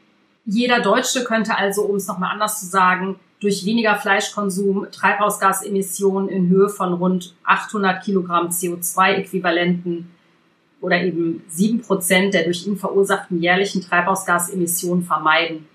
jeder 0.44 0.80
Deutsche 0.80 1.24
könnte 1.24 1.56
also, 1.56 1.82
um 1.82 1.96
es 1.96 2.06
nochmal 2.06 2.32
anders 2.32 2.60
zu 2.60 2.66
sagen, 2.66 3.18
durch 3.44 3.64
weniger 3.64 3.96
Fleischkonsum 3.96 4.86
Treibhausgasemissionen 4.90 6.28
in 6.28 6.48
Höhe 6.48 6.68
von 6.68 6.94
rund 6.94 7.34
800 7.44 8.02
Kilogramm 8.02 8.48
CO2-Äquivalenten 8.48 10.06
oder 10.80 11.02
eben 11.02 11.44
sieben 11.48 11.82
Prozent 11.82 12.34
der 12.34 12.44
durch 12.44 12.66
ihn 12.66 12.76
verursachten 12.76 13.40
jährlichen 13.40 13.82
Treibhausgasemissionen 13.82 15.04
vermeiden. 15.04 15.68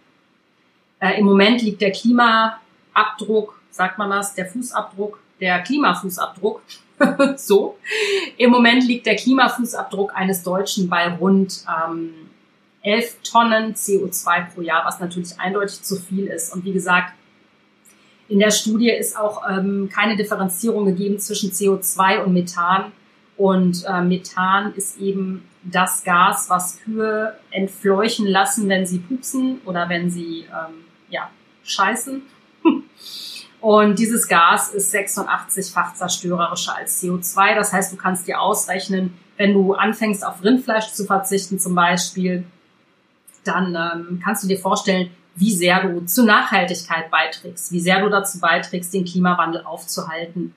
Äh, 1.00 1.20
Im 1.20 1.26
Moment 1.26 1.62
liegt 1.62 1.82
der 1.82 1.92
Klimaabdruck 1.92 3.60
sagt 3.72 3.98
man 3.98 4.10
das, 4.10 4.34
der 4.34 4.46
Fußabdruck, 4.46 5.20
der 5.40 5.62
Klimafußabdruck. 5.62 6.62
so. 7.38 7.78
Im 8.38 8.52
Moment 8.52 8.84
liegt 8.86 9.06
der 9.06 9.16
Klimafußabdruck 9.16 10.14
eines 10.16 10.44
Deutschen 10.44 10.90
bei 10.90 11.08
rund 11.08 11.64
ähm, 11.68 12.14
11 12.82 13.18
Tonnen 13.24 13.74
CO2 13.74 14.54
pro 14.54 14.62
Jahr, 14.62 14.86
was 14.86 15.00
natürlich 15.00 15.40
eindeutig 15.40 15.82
zu 15.82 15.96
viel 15.96 16.28
ist. 16.28 16.54
Und 16.54 16.66
wie 16.66 16.74
gesagt, 16.74 17.14
in 18.30 18.40
der 18.40 18.52
Studie 18.52 18.92
ist 18.92 19.18
auch 19.18 19.42
ähm, 19.50 19.90
keine 19.92 20.16
Differenzierung 20.16 20.86
gegeben 20.86 21.20
zwischen 21.20 21.52
CO2 21.52 22.24
und 22.24 22.34
Methan. 22.34 22.92
Und 23.36 23.84
äh, 23.88 24.02
Methan 24.02 24.74
ist 24.76 25.00
eben 25.00 25.44
das 25.64 26.04
Gas, 26.04 26.50
was 26.50 26.80
Kühe 26.82 27.36
entfleuchen 27.52 28.28
lassen, 28.28 28.70
wenn 28.70 28.86
sie 28.86 29.00
pupsen 29.00 29.62
oder 29.66 29.90
wenn 29.90 30.12
sie 30.12 30.42
ähm, 30.42 30.86
ja, 31.10 31.30
scheißen. 31.64 32.22
Und 33.62 34.00
dieses 34.00 34.28
Gas 34.30 34.74
ist 34.74 34.94
86-fach 34.96 35.94
zerstörerischer 35.94 36.78
als 36.78 37.04
CO2. 37.04 37.56
Das 37.56 37.74
heißt, 37.74 37.92
du 37.92 37.98
kannst 37.98 38.26
dir 38.28 38.40
ausrechnen, 38.40 39.18
wenn 39.36 39.54
du 39.54 39.74
anfängst 39.74 40.26
auf 40.26 40.44
Rindfleisch 40.44 40.94
zu 40.94 41.06
verzichten 41.06 41.60
zum 41.60 41.76
Beispiel, 41.76 42.46
dann 43.44 43.76
ähm, 43.76 44.22
kannst 44.24 44.44
du 44.44 44.48
dir 44.48 44.60
vorstellen, 44.60 45.10
wie 45.36 45.54
sehr 45.54 45.82
du 45.84 46.06
zur 46.06 46.26
Nachhaltigkeit 46.26 47.10
beiträgst, 47.10 47.72
wie 47.72 47.80
sehr 47.80 48.02
du 48.02 48.10
dazu 48.10 48.40
beiträgst, 48.40 48.94
den 48.94 49.06
Klimawandel 49.06 49.64
aufzuhalten. 49.64 50.54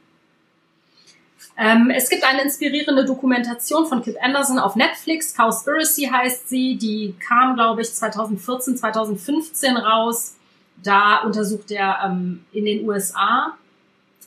Ähm, 1.57 1.93
es 1.95 2.09
gibt 2.09 2.25
eine 2.25 2.43
inspirierende 2.43 3.05
Dokumentation 3.05 3.87
von 3.87 4.03
Kip 4.03 4.17
Anderson 4.21 4.59
auf 4.59 4.75
Netflix, 4.75 5.35
Cowspiracy 5.35 6.09
heißt 6.13 6.49
sie, 6.49 6.77
die 6.77 7.15
kam, 7.19 7.55
glaube 7.55 7.83
ich, 7.83 7.93
2014, 7.93 8.77
2015 8.79 9.77
raus. 9.77 10.37
Da 10.83 11.19
untersucht 11.19 11.71
er 11.71 11.99
ähm, 12.05 12.45
in 12.53 12.65
den 12.65 12.89
USA, 12.89 13.55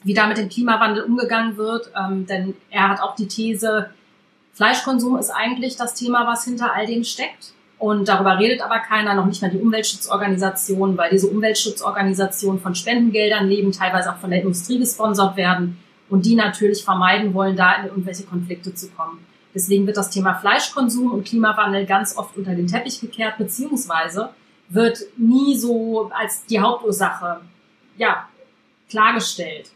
wie 0.03 0.13
da 0.13 0.27
mit 0.27 0.37
dem 0.37 0.49
Klimawandel 0.49 1.03
umgegangen 1.03 1.57
wird, 1.57 1.91
ähm, 1.97 2.25
denn 2.27 2.55
er 2.69 2.89
hat 2.89 3.01
auch 3.01 3.15
die 3.15 3.27
These, 3.27 3.89
Fleischkonsum 4.55 5.17
ist 5.17 5.31
eigentlich 5.31 5.75
das 5.75 5.95
Thema, 5.95 6.25
was 6.25 6.45
hinter 6.45 6.73
all 6.73 6.85
dem 6.85 7.03
steckt. 7.03 7.51
Und 7.77 8.07
darüber 8.07 8.39
redet 8.39 8.61
aber 8.61 8.79
keiner, 8.79 9.15
noch 9.15 9.25
nicht 9.25 9.41
mal 9.41 9.51
die 9.51 9.59
Umweltschutzorganisationen, 9.59 10.97
weil 10.97 11.09
diese 11.09 11.27
Umweltschutzorganisationen 11.27 12.61
von 12.61 12.73
Spendengeldern 12.73 13.47
leben, 13.47 13.71
teilweise 13.71 14.11
auch 14.13 14.17
von 14.17 14.29
der 14.29 14.41
Industrie 14.41 14.79
gesponsert 14.79 15.35
werden 15.35 15.77
und 16.09 16.25
die 16.25 16.35
natürlich 16.35 16.83
vermeiden 16.83 17.33
wollen, 17.33 17.55
da 17.55 17.75
in 17.75 17.87
irgendwelche 17.87 18.23
Konflikte 18.23 18.73
zu 18.73 18.89
kommen. 18.91 19.25
Deswegen 19.53 19.87
wird 19.87 19.97
das 19.97 20.09
Thema 20.09 20.35
Fleischkonsum 20.35 21.11
und 21.11 21.27
Klimawandel 21.27 21.85
ganz 21.85 22.17
oft 22.17 22.37
unter 22.37 22.55
den 22.55 22.67
Teppich 22.67 23.01
gekehrt, 23.01 23.37
beziehungsweise 23.37 24.29
wird 24.69 24.99
nie 25.17 25.57
so 25.57 26.11
als 26.13 26.45
die 26.45 26.59
Hauptursache 26.59 27.41
ja, 27.97 28.27
klargestellt. 28.89 29.71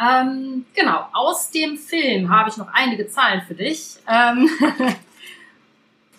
Ähm, 0.00 0.64
genau, 0.74 1.06
aus 1.12 1.50
dem 1.50 1.76
Film 1.76 2.30
habe 2.30 2.48
ich 2.48 2.56
noch 2.56 2.68
einige 2.72 3.08
Zahlen 3.08 3.42
für 3.42 3.54
dich. 3.54 3.96
Ähm 4.08 4.48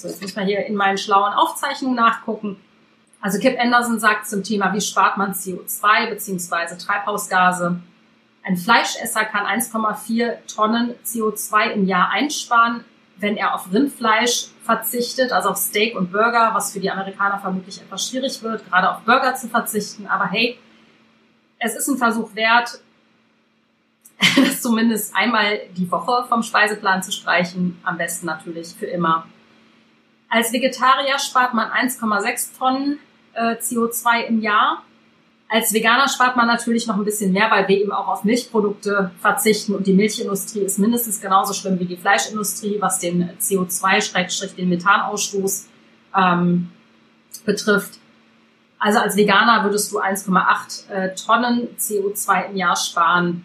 so, 0.02 0.08
jetzt 0.08 0.22
muss 0.22 0.36
man 0.36 0.46
hier 0.46 0.66
in 0.66 0.76
meinen 0.76 0.98
schlauen 0.98 1.34
Aufzeichnungen 1.34 1.96
nachgucken. 1.96 2.58
Also 3.22 3.40
Kip 3.40 3.60
Anderson 3.60 4.00
sagt 4.00 4.28
zum 4.28 4.44
Thema, 4.44 4.74
wie 4.74 4.82
spart 4.82 5.18
man 5.18 5.34
CO2 5.34 6.10
bzw. 6.10 6.78
Treibhausgase. 6.78 7.80
Ein 8.44 8.58
Fleischesser 8.58 9.26
kann 9.26 9.46
1,4 9.46 10.48
Tonnen 10.54 10.96
CO2 11.06 11.72
im 11.72 11.86
Jahr 11.86 12.10
einsparen, 12.10 12.84
wenn 13.18 13.38
er 13.38 13.54
auf 13.54 13.72
Rindfleisch 13.72 14.48
verzichtet, 14.64 15.32
also 15.32 15.50
auf 15.50 15.58
Steak 15.58 15.96
und 15.96 16.12
Burger, 16.12 16.50
was 16.54 16.74
für 16.74 16.80
die 16.80 16.90
Amerikaner 16.90 17.40
vermutlich 17.40 17.80
etwas 17.80 18.10
schwierig 18.10 18.42
wird, 18.42 18.68
gerade 18.68 18.90
auf 18.90 19.02
Burger 19.02 19.36
zu 19.36 19.48
verzichten. 19.48 20.08
Aber 20.08 20.26
hey, 20.26 20.58
es 21.60 21.76
ist 21.76 21.88
ein 21.88 21.98
Versuch 21.98 22.34
wert, 22.34 22.80
das 24.36 24.62
zumindest 24.62 25.16
einmal 25.16 25.60
die 25.78 25.90
Woche 25.92 26.26
vom 26.28 26.42
Speiseplan 26.42 27.04
zu 27.04 27.12
streichen, 27.12 27.80
am 27.84 27.98
besten 27.98 28.26
natürlich 28.26 28.74
für 28.74 28.88
immer. 28.88 29.28
Als 30.32 30.54
Vegetarier 30.54 31.20
spart 31.20 31.54
man 31.54 31.70
1,6 31.70 32.58
Tonnen 32.58 33.00
äh, 33.34 33.56
CO2 33.56 34.24
im 34.30 34.42
Jahr. 34.42 34.82
Als 35.50 35.74
Veganer 35.74 36.08
spart 36.08 36.38
man 36.38 36.48
natürlich 36.48 36.88
noch 36.88 36.96
ein 36.96 37.04
bisschen 37.04 37.34
mehr, 37.34 37.52
weil 37.52 37.68
wir 37.68 37.78
eben 37.78 37.92
auch 37.92 38.08
auf 38.08 38.24
Milchprodukte 38.24 39.12
verzichten 39.20 39.76
und 39.76 39.86
die 39.86 39.92
Milchindustrie 39.92 40.62
ist 40.62 40.80
mindestens 40.80 41.20
genauso 41.20 41.54
schlimm 41.54 41.78
wie 41.82 41.86
die 41.86 41.98
Fleischindustrie, 41.98 42.78
was 42.80 43.00
den 43.00 43.30
CO2, 43.42 44.56
den 44.56 44.70
Methanausstoß 44.70 45.68
ähm, 46.18 46.72
betrifft. 47.44 48.00
Also 48.80 49.00
als 49.00 49.18
Veganer 49.18 49.66
würdest 49.66 49.92
du 49.92 50.00
1,8 50.00 50.90
äh, 50.90 51.14
Tonnen 51.16 51.68
CO2 51.78 52.52
im 52.52 52.56
Jahr 52.56 52.78
sparen. 52.78 53.44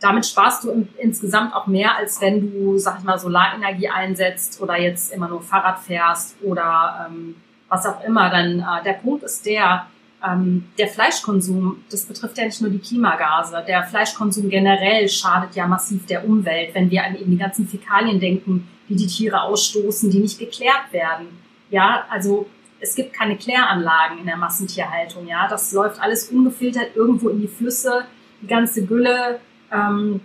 Damit 0.00 0.26
sparst 0.26 0.64
du 0.64 0.70
im, 0.70 0.88
insgesamt 0.98 1.54
auch 1.54 1.66
mehr, 1.66 1.96
als 1.96 2.20
wenn 2.20 2.52
du, 2.52 2.78
sag 2.78 2.98
ich 2.98 3.04
mal, 3.04 3.18
Solarenergie 3.18 3.88
einsetzt 3.88 4.60
oder 4.60 4.78
jetzt 4.78 5.12
immer 5.12 5.28
nur 5.28 5.42
Fahrrad 5.42 5.78
fährst 5.78 6.36
oder 6.42 7.08
ähm, 7.08 7.36
was 7.68 7.86
auch 7.86 8.04
immer. 8.04 8.28
Dann 8.30 8.60
äh, 8.60 8.84
der 8.84 8.94
Punkt 8.94 9.22
ist 9.24 9.46
der, 9.46 9.86
ähm, 10.24 10.68
der 10.78 10.88
Fleischkonsum, 10.88 11.84
das 11.90 12.04
betrifft 12.04 12.36
ja 12.36 12.44
nicht 12.44 12.60
nur 12.60 12.70
die 12.70 12.78
Klimagase. 12.78 13.64
Der 13.66 13.84
Fleischkonsum 13.84 14.50
generell 14.50 15.08
schadet 15.08 15.56
ja 15.56 15.66
massiv 15.66 16.06
der 16.06 16.26
Umwelt, 16.26 16.74
wenn 16.74 16.90
wir 16.90 17.04
an 17.04 17.16
eben 17.16 17.30
die 17.30 17.38
ganzen 17.38 17.66
Fäkalien 17.66 18.20
denken, 18.20 18.68
die 18.88 18.96
die 18.96 19.06
Tiere 19.06 19.42
ausstoßen, 19.42 20.10
die 20.10 20.20
nicht 20.20 20.38
geklärt 20.38 20.92
werden. 20.92 21.26
Ja, 21.70 22.04
also 22.10 22.46
es 22.80 22.94
gibt 22.94 23.14
keine 23.14 23.36
Kläranlagen 23.36 24.18
in 24.18 24.26
der 24.26 24.36
Massentierhaltung. 24.36 25.26
Ja, 25.26 25.48
das 25.48 25.72
läuft 25.72 26.00
alles 26.00 26.28
ungefiltert 26.30 26.94
irgendwo 26.94 27.28
in 27.30 27.40
die 27.40 27.48
Flüsse. 27.48 28.04
Die 28.42 28.46
ganze 28.46 28.84
Gülle, 28.84 29.40
ähm, 29.72 30.20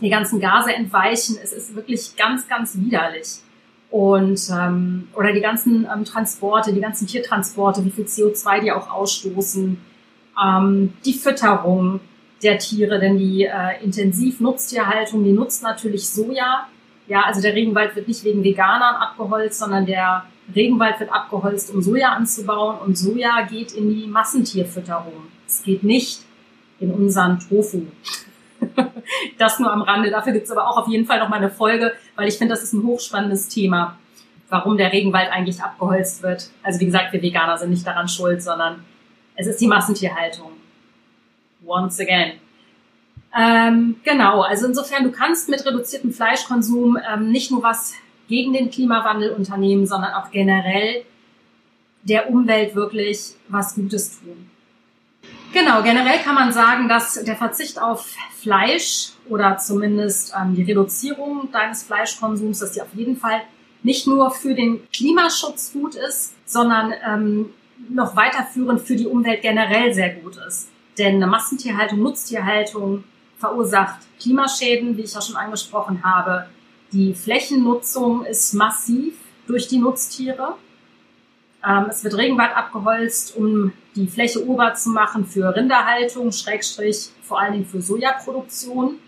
die 0.00 0.10
ganzen 0.10 0.40
Gase 0.40 0.74
entweichen. 0.74 1.36
Es 1.42 1.52
ist 1.52 1.74
wirklich 1.74 2.16
ganz, 2.16 2.48
ganz 2.48 2.76
widerlich 2.76 3.40
und 3.92 4.40
ähm, 4.50 5.08
oder 5.14 5.34
die 5.34 5.42
ganzen 5.42 5.86
ähm, 5.92 6.04
Transporte, 6.04 6.72
die 6.72 6.80
ganzen 6.80 7.06
Tiertransporte, 7.06 7.84
wie 7.84 7.90
viel 7.90 8.06
CO2 8.06 8.62
die 8.62 8.72
auch 8.72 8.90
ausstoßen, 8.90 9.78
ähm, 10.42 10.94
die 11.04 11.12
Fütterung 11.12 12.00
der 12.42 12.58
Tiere, 12.58 12.98
denn 12.98 13.18
die 13.18 13.44
äh, 13.44 13.84
Intensiv-Nutztierhaltung, 13.84 15.22
die 15.22 15.32
nutzt 15.32 15.62
natürlich 15.62 16.08
Soja. 16.08 16.66
Ja, 17.06 17.24
also 17.26 17.42
der 17.42 17.54
Regenwald 17.54 17.94
wird 17.94 18.08
nicht 18.08 18.24
wegen 18.24 18.42
Veganern 18.42 18.96
abgeholzt, 18.96 19.58
sondern 19.58 19.84
der 19.84 20.24
Regenwald 20.54 20.98
wird 20.98 21.12
abgeholzt, 21.12 21.72
um 21.72 21.82
Soja 21.82 22.12
anzubauen 22.12 22.78
und 22.78 22.96
Soja 22.96 23.42
geht 23.42 23.72
in 23.72 23.90
die 23.90 24.06
Massentierfütterung. 24.06 25.12
Es 25.46 25.62
geht 25.62 25.82
nicht 25.82 26.22
in 26.80 26.90
unseren 26.90 27.38
Tofu. 27.38 27.82
das 29.38 29.58
nur 29.58 29.72
am 29.72 29.82
Rande. 29.82 30.10
Dafür 30.10 30.32
gibt's 30.32 30.50
aber 30.50 30.68
auch 30.68 30.76
auf 30.78 30.88
jeden 30.88 31.06
Fall 31.06 31.18
noch 31.18 31.28
mal 31.28 31.36
eine 31.36 31.50
Folge, 31.50 31.92
weil 32.16 32.28
ich 32.28 32.38
finde, 32.38 32.54
das 32.54 32.62
ist 32.62 32.72
ein 32.72 32.84
hochspannendes 32.84 33.48
Thema, 33.48 33.98
warum 34.48 34.76
der 34.76 34.92
Regenwald 34.92 35.30
eigentlich 35.30 35.62
abgeholzt 35.62 36.22
wird. 36.22 36.50
Also 36.62 36.80
wie 36.80 36.86
gesagt, 36.86 37.12
wir 37.12 37.22
Veganer 37.22 37.58
sind 37.58 37.70
nicht 37.70 37.86
daran 37.86 38.08
schuld, 38.08 38.42
sondern 38.42 38.84
es 39.36 39.46
ist 39.46 39.60
die 39.60 39.66
Massentierhaltung. 39.66 40.52
Once 41.64 42.00
again. 42.00 42.32
Ähm, 43.34 43.96
genau, 44.04 44.42
also 44.42 44.66
insofern, 44.66 45.04
du 45.04 45.10
kannst 45.10 45.48
mit 45.48 45.64
reduziertem 45.64 46.12
Fleischkonsum 46.12 46.98
ähm, 47.10 47.30
nicht 47.30 47.50
nur 47.50 47.62
was 47.62 47.94
gegen 48.28 48.52
den 48.52 48.70
Klimawandel 48.70 49.30
unternehmen, 49.30 49.86
sondern 49.86 50.12
auch 50.14 50.30
generell 50.30 51.04
der 52.02 52.28
Umwelt 52.30 52.74
wirklich 52.74 53.34
was 53.48 53.74
Gutes 53.74 54.20
tun. 54.20 54.50
Genau, 55.52 55.82
generell 55.82 56.18
kann 56.18 56.34
man 56.34 56.52
sagen, 56.52 56.88
dass 56.88 57.22
der 57.24 57.36
Verzicht 57.36 57.80
auf 57.80 58.14
Fleisch 58.42 59.10
oder 59.28 59.56
zumindest 59.58 60.34
ähm, 60.38 60.54
die 60.54 60.62
Reduzierung 60.62 61.50
deines 61.52 61.84
Fleischkonsums, 61.84 62.58
dass 62.58 62.72
die 62.72 62.82
auf 62.82 62.94
jeden 62.94 63.16
Fall 63.16 63.42
nicht 63.82 64.06
nur 64.06 64.30
für 64.30 64.54
den 64.54 64.88
Klimaschutz 64.92 65.72
gut 65.72 65.94
ist, 65.94 66.34
sondern 66.44 66.92
ähm, 67.06 67.50
noch 67.88 68.16
weiterführend 68.16 68.80
für 68.80 68.96
die 68.96 69.06
Umwelt 69.06 69.42
generell 69.42 69.92
sehr 69.94 70.14
gut 70.14 70.36
ist. 70.36 70.68
Denn 70.98 71.16
eine 71.16 71.26
Massentierhaltung, 71.26 72.00
Nutztierhaltung 72.00 73.04
verursacht 73.38 74.00
Klimaschäden, 74.20 74.96
wie 74.96 75.02
ich 75.02 75.14
ja 75.14 75.20
schon 75.20 75.36
angesprochen 75.36 76.04
habe. 76.04 76.46
Die 76.92 77.14
Flächennutzung 77.14 78.24
ist 78.24 78.52
massiv 78.54 79.14
durch 79.46 79.68
die 79.68 79.78
Nutztiere. 79.78 80.56
Ähm, 81.66 81.86
es 81.90 82.02
wird 82.04 82.16
Regenwald 82.16 82.56
abgeholzt, 82.56 83.36
um 83.36 83.72
die 83.94 84.06
Fläche 84.06 84.44
urbar 84.44 84.74
zu 84.74 84.90
machen 84.90 85.26
für 85.26 85.54
Rinderhaltung, 85.54 86.32
Schrägstrich 86.32 87.10
vor 87.22 87.40
allen 87.40 87.52
Dingen 87.52 87.66
für 87.66 87.80
Sojaproduktion. 87.80 88.98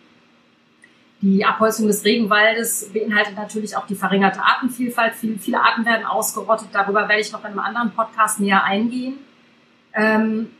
Die 1.20 1.44
Abholzung 1.44 1.86
des 1.86 2.04
Regenwaldes 2.04 2.90
beinhaltet 2.92 3.34
natürlich 3.36 3.76
auch 3.76 3.86
die 3.86 3.94
verringerte 3.94 4.40
Artenvielfalt. 4.42 5.14
Viele, 5.14 5.38
viele 5.38 5.60
Arten 5.60 5.86
werden 5.86 6.04
ausgerottet. 6.04 6.68
Darüber 6.72 7.08
werde 7.08 7.22
ich 7.22 7.32
noch 7.32 7.40
in 7.40 7.46
einem 7.46 7.60
anderen 7.60 7.92
Podcast 7.92 8.40
näher 8.40 8.62
eingehen. 8.62 9.14
Ähm, 9.94 10.50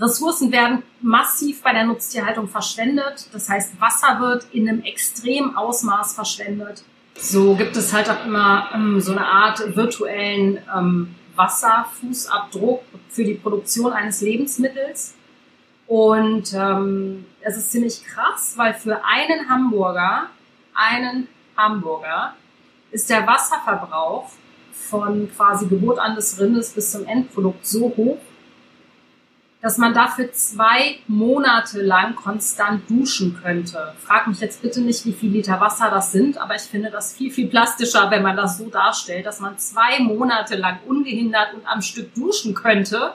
Ressourcen 0.00 0.50
werden 0.50 0.82
massiv 1.02 1.62
bei 1.62 1.72
der 1.72 1.84
Nutztierhaltung 1.84 2.48
verschwendet. 2.48 3.28
Das 3.32 3.48
heißt, 3.48 3.80
Wasser 3.80 4.18
wird 4.20 4.46
in 4.52 4.68
einem 4.68 4.82
extremen 4.82 5.56
Ausmaß 5.56 6.14
verschwendet. 6.14 6.84
So 7.16 7.54
gibt 7.54 7.76
es 7.76 7.92
halt 7.92 8.10
auch 8.10 8.24
immer 8.24 8.70
ähm, 8.74 9.00
so 9.00 9.12
eine 9.12 9.26
Art 9.26 9.76
virtuellen 9.76 10.58
ähm, 10.74 11.14
Wasserfußabdruck 11.36 12.82
für 13.08 13.24
die 13.24 13.34
Produktion 13.34 13.92
eines 13.92 14.20
Lebensmittels. 14.20 15.14
Und 15.86 16.52
ähm, 16.54 17.26
es 17.40 17.56
ist 17.56 17.72
ziemlich 17.72 18.04
krass, 18.04 18.54
weil 18.56 18.74
für 18.74 19.02
einen 19.04 19.48
Hamburger, 19.48 20.30
einen 20.74 21.28
Hamburger, 21.56 22.34
ist 22.90 23.10
der 23.10 23.26
Wasserverbrauch 23.26 24.30
von 24.72 25.30
quasi 25.34 25.66
Geburt 25.66 25.98
an 25.98 26.14
des 26.14 26.38
Rindes 26.40 26.70
bis 26.70 26.92
zum 26.92 27.06
Endprodukt 27.06 27.66
so 27.66 27.92
hoch, 27.96 28.18
dass 29.64 29.78
man 29.78 29.94
dafür 29.94 30.30
zwei 30.30 30.98
Monate 31.08 31.80
lang 31.80 32.14
konstant 32.16 32.82
duschen 32.90 33.40
könnte. 33.42 33.94
Frag 33.96 34.26
mich 34.26 34.40
jetzt 34.40 34.60
bitte 34.60 34.82
nicht, 34.82 35.06
wie 35.06 35.14
viel 35.14 35.30
Liter 35.30 35.58
Wasser 35.58 35.88
das 35.88 36.12
sind, 36.12 36.36
aber 36.36 36.54
ich 36.54 36.64
finde 36.64 36.90
das 36.90 37.14
viel, 37.14 37.30
viel 37.30 37.46
plastischer, 37.48 38.10
wenn 38.10 38.22
man 38.22 38.36
das 38.36 38.58
so 38.58 38.68
darstellt, 38.68 39.24
dass 39.24 39.40
man 39.40 39.56
zwei 39.56 40.00
Monate 40.00 40.56
lang 40.56 40.80
ungehindert 40.86 41.54
und 41.54 41.66
am 41.66 41.80
Stück 41.80 42.14
duschen 42.14 42.54
könnte. 42.54 43.14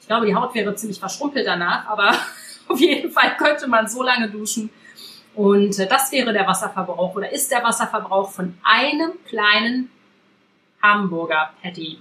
Ich 0.00 0.06
glaube, 0.06 0.26
die 0.26 0.36
Haut 0.36 0.54
wäre 0.54 0.72
ziemlich 0.76 1.00
verschrumpelt 1.00 1.48
danach, 1.48 1.84
aber 1.88 2.12
auf 2.68 2.78
jeden 2.78 3.10
Fall 3.10 3.36
könnte 3.36 3.66
man 3.66 3.88
so 3.88 4.04
lange 4.04 4.30
duschen. 4.30 4.70
Und 5.34 5.80
äh, 5.80 5.88
das 5.88 6.12
wäre 6.12 6.32
der 6.32 6.46
Wasserverbrauch 6.46 7.16
oder 7.16 7.32
ist 7.32 7.50
der 7.50 7.64
Wasserverbrauch 7.64 8.30
von 8.30 8.56
einem 8.62 9.14
kleinen 9.26 9.90
Hamburger 10.80 11.50
Patty. 11.60 11.98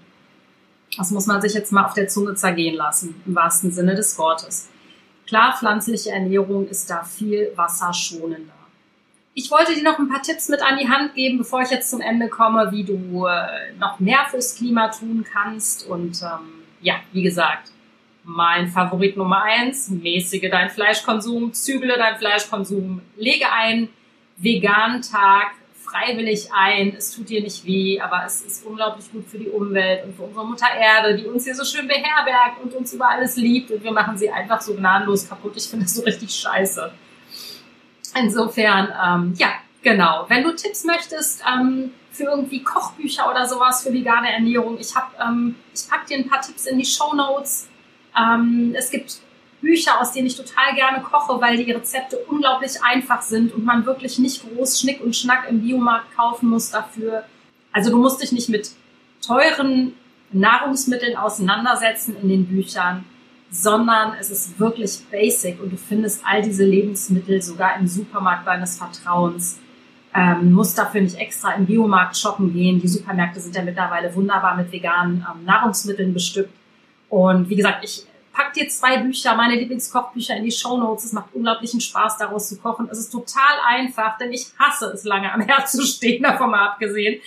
Das 0.98 1.12
muss 1.12 1.26
man 1.26 1.42
sich 1.42 1.54
jetzt 1.54 1.72
mal 1.72 1.86
auf 1.86 1.94
der 1.94 2.08
Zunge 2.08 2.36
zergehen 2.36 2.76
lassen, 2.76 3.22
im 3.26 3.36
wahrsten 3.36 3.72
Sinne 3.72 3.96
des 3.96 4.18
Wortes. 4.18 4.70
Klar, 5.26 5.56
pflanzliche 5.58 6.12
Ernährung 6.12 6.68
ist 6.68 6.90
da 6.90 7.04
viel 7.04 7.52
wasserschonender. 7.56 8.54
Ich 9.34 9.50
wollte 9.50 9.74
dir 9.74 9.84
noch 9.84 9.98
ein 9.98 10.10
paar 10.10 10.22
Tipps 10.22 10.50
mit 10.50 10.62
an 10.62 10.78
die 10.78 10.90
Hand 10.90 11.16
geben, 11.16 11.38
bevor 11.38 11.62
ich 11.62 11.70
jetzt 11.70 11.90
zum 11.90 12.02
Ende 12.02 12.28
komme, 12.28 12.70
wie 12.72 12.84
du 12.84 13.26
äh, 13.26 13.74
noch 13.80 14.00
mehr 14.02 14.26
fürs 14.30 14.56
Klima 14.56 14.90
tun 14.90 15.26
kannst. 15.32 15.88
Und 15.88 16.22
ähm, 16.22 16.64
ja, 16.82 16.96
wie 17.14 17.22
gesagt, 17.22 17.72
mein 18.26 18.68
Favorit 18.68 19.16
Nummer 19.16 19.44
eins, 19.44 19.90
mäßige 19.90 20.50
deinen 20.50 20.70
Fleischkonsum, 20.70 21.54
zügle 21.54 21.98
deinen 21.98 22.18
Fleischkonsum, 22.18 23.02
lege 23.16 23.50
einen 23.52 23.88
veganen 24.36 25.02
Tag 25.02 25.54
freiwillig 25.92 26.50
ein, 26.54 26.96
es 26.96 27.12
tut 27.12 27.30
dir 27.30 27.42
nicht 27.42 27.66
weh, 27.66 28.00
aber 28.00 28.24
es 28.26 28.42
ist 28.42 28.66
unglaublich 28.66 29.12
gut 29.12 29.28
für 29.28 29.38
die 29.38 29.50
Umwelt 29.50 30.06
und 30.06 30.16
für 30.16 30.24
unsere 30.24 30.46
Mutter 30.46 30.68
Erde, 30.74 31.16
die 31.16 31.26
uns 31.26 31.44
hier 31.44 31.56
so 31.56 31.64
schön 31.64 31.88
beherbergt 31.88 32.62
und 32.64 32.74
uns 32.74 32.94
über 32.94 33.10
alles 33.10 33.36
liebt 33.36 33.72
und 33.72 33.84
wir 33.84 33.92
machen 33.92 34.18
sie 34.18 34.30
einfach 34.30 34.62
so 34.62 34.74
gnadenlos 34.74 35.28
kaputt. 35.28 35.54
Ich 35.56 35.68
finde 35.68 35.86
das 35.86 35.96
so 35.96 36.04
richtig 36.04 36.32
scheiße. 36.34 36.92
Insofern, 38.16 38.94
ähm, 39.04 39.34
ja, 39.38 39.50
genau. 39.82 40.26
Wenn 40.28 40.44
du 40.44 40.56
Tipps 40.56 40.84
möchtest 40.84 41.44
ähm, 41.48 41.92
für 42.12 42.24
irgendwie 42.24 42.64
Kochbücher 42.64 43.30
oder 43.30 43.48
sowas 43.48 43.84
für 43.84 43.94
vegane 43.94 44.32
Ernährung, 44.32 44.78
ich 44.80 44.94
ähm, 45.22 45.56
ich 45.74 45.88
pack 45.90 46.06
dir 46.08 46.18
ein 46.18 46.28
paar 46.28 46.42
Tipps 46.42 46.66
in 46.66 46.78
die 46.78 46.86
Show 46.86 47.14
Notes. 47.14 47.70
Ähm, 48.18 48.74
es 48.78 48.90
gibt 48.90 49.22
Bücher, 49.62 50.02
aus 50.02 50.12
denen 50.12 50.28
ich 50.28 50.36
total 50.36 50.74
gerne 50.76 51.02
koche, 51.02 51.40
weil 51.40 51.56
die 51.56 51.72
Rezepte 51.72 52.18
unglaublich 52.28 52.72
einfach 52.84 53.22
sind 53.22 53.54
und 53.54 53.64
man 53.64 53.86
wirklich 53.86 54.20
nicht 54.20 54.44
groß 54.44 54.82
Schnick 54.82 55.02
und 55.02 55.16
Schnack 55.16 55.48
im 55.50 55.62
Biomarkt 55.62 56.16
kaufen 56.16 56.50
muss 56.50 56.72
dafür. 56.72 57.24
Also 57.72 57.92
du 57.92 57.98
musst 57.98 58.22
dich 58.22 58.32
nicht 58.32 58.50
mit 58.50 58.72
teuren 59.26 59.94
Nahrungsmitteln 60.32 61.16
auseinandersetzen 61.16 62.16
in 62.22 62.30
den 62.30 62.48
Büchern, 62.48 63.06
sondern 63.52 64.14
es 64.20 64.32
ist 64.32 64.60
wirklich 64.60 65.04
basic 65.12 65.62
und 65.62 65.72
du 65.72 65.78
findest 65.78 66.24
all 66.26 66.42
diese 66.42 66.66
Lebensmittel 66.66 67.42
sogar 67.42 67.78
im 67.78 67.88
Supermarkt 67.88 68.48
deines 68.48 68.78
Vertrauens. 68.78 69.60
Ähm, 70.14 70.52
musst 70.52 70.78
dafür 70.78 71.02
nicht 71.02 71.18
extra 71.18 71.54
im 71.54 71.66
Biomarkt 71.66 72.18
shoppen 72.18 72.52
gehen. 72.52 72.82
Die 72.82 72.88
Supermärkte 72.88 73.40
sind 73.40 73.56
ja 73.56 73.62
mittlerweile 73.62 74.14
wunderbar 74.14 74.58
mit 74.58 74.70
veganen 74.72 75.26
ähm, 75.30 75.46
Nahrungsmitteln 75.46 76.14
bestückt. 76.14 76.54
Und 77.08 77.48
wie 77.50 77.56
gesagt, 77.56 77.86
ich 77.86 78.06
pack 78.34 78.54
dir 78.54 78.68
zwei 78.70 78.98
Bücher, 78.98 79.36
meine 79.36 79.56
Lieblingskochbücher 79.56 80.36
in 80.36 80.44
die 80.44 80.52
Show 80.52 80.78
Notes. 80.78 81.06
Es 81.06 81.14
macht 81.14 81.34
unglaublichen 81.34 81.82
Spaß, 81.82 82.18
daraus 82.18 82.50
zu 82.50 82.58
kochen. 82.58 82.88
Es 82.92 83.00
ist 83.00 83.12
total 83.12 83.60
einfach, 83.66 84.18
denn 84.18 84.32
ich 84.32 84.48
hasse 84.58 84.88
es, 84.88 85.04
lange 85.04 85.32
am 85.32 85.42
Herd 85.42 85.70
zu 85.70 85.84
stehen, 85.84 86.24
davon 86.24 86.52
mal 86.52 86.70
abgesehen. 86.70 87.22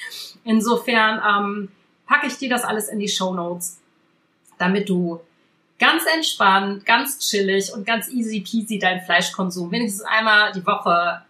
Insofern 0.45 1.23
ähm, 1.27 1.69
packe 2.07 2.27
ich 2.27 2.39
dir 2.39 2.49
das 2.49 2.65
alles 2.65 2.89
in 2.89 2.99
die 2.99 3.09
Show 3.09 3.35
Notes, 3.35 3.79
damit 4.59 4.89
du 4.89 5.21
ganz 5.79 6.05
entspannt, 6.07 6.87
ganz 6.87 7.19
chillig 7.19 7.73
und 7.73 7.87
ganz 7.87 8.09
easy 8.09 8.41
peasy 8.41 8.79
deinen 8.79 9.01
Fleischkonsum 9.01 9.71
wenigstens 9.71 10.03
einmal 10.03 10.53
die 10.53 10.65
Woche 10.67 11.23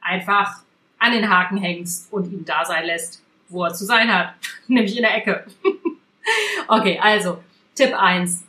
einfach 0.00 0.62
an 0.98 1.12
den 1.12 1.28
Haken 1.28 1.58
hängst 1.58 2.12
und 2.12 2.32
ihn 2.32 2.44
da 2.44 2.64
sein 2.64 2.84
lässt, 2.84 3.22
wo 3.48 3.64
er 3.64 3.74
zu 3.74 3.84
sein 3.84 4.12
hat, 4.12 4.34
nämlich 4.66 4.96
in 4.96 5.02
der 5.02 5.16
Ecke. 5.16 5.46
okay, 6.68 6.98
also 7.00 7.42
Tipp 7.74 7.94
eins 7.94 8.42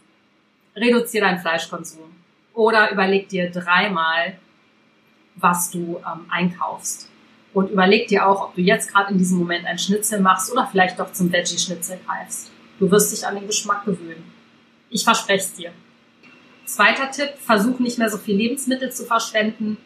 reduziere 0.80 1.26
deinen 1.26 1.40
Fleischkonsum. 1.40 2.12
Oder 2.54 2.92
überleg 2.92 3.30
dir 3.30 3.50
dreimal, 3.52 4.38
was 5.36 5.72
du 5.72 5.98
ähm, 5.98 6.26
einkaufst. 6.30 7.10
Und 7.54 7.72
überleg 7.72 8.08
dir 8.08 8.28
auch, 8.28 8.50
ob 8.50 8.56
du 8.56 8.62
jetzt 8.62 8.92
gerade 8.92 9.12
in 9.12 9.18
diesem 9.18 9.40
Moment 9.40 9.66
ein 9.66 9.80
Schnitzel 9.80 10.20
machst 10.20 10.52
oder 10.52 10.68
vielleicht 10.68 11.00
doch 11.00 11.12
zum 11.14 11.32
Veggie-Schnitzel 11.32 12.00
greifst. 12.06 12.52
Du 12.80 12.90
wirst 12.92 13.12
dich 13.12 13.26
an 13.26 13.36
den 13.36 13.48
Geschmack 13.48 13.86
gewöhnen. 13.86 14.32
Ich 14.90 15.04
verspreche 15.04 15.46
es 15.46 15.54
dir. 15.54 15.72
Zweiter 16.66 17.10
Tipp, 17.10 17.34
versuch 17.40 17.80
nicht 17.80 17.98
mehr 17.98 18.10
so 18.10 18.18
viel 18.18 18.36
Lebensmittel 18.36 18.92
zu 18.92 19.06
verschwenden. 19.06 19.78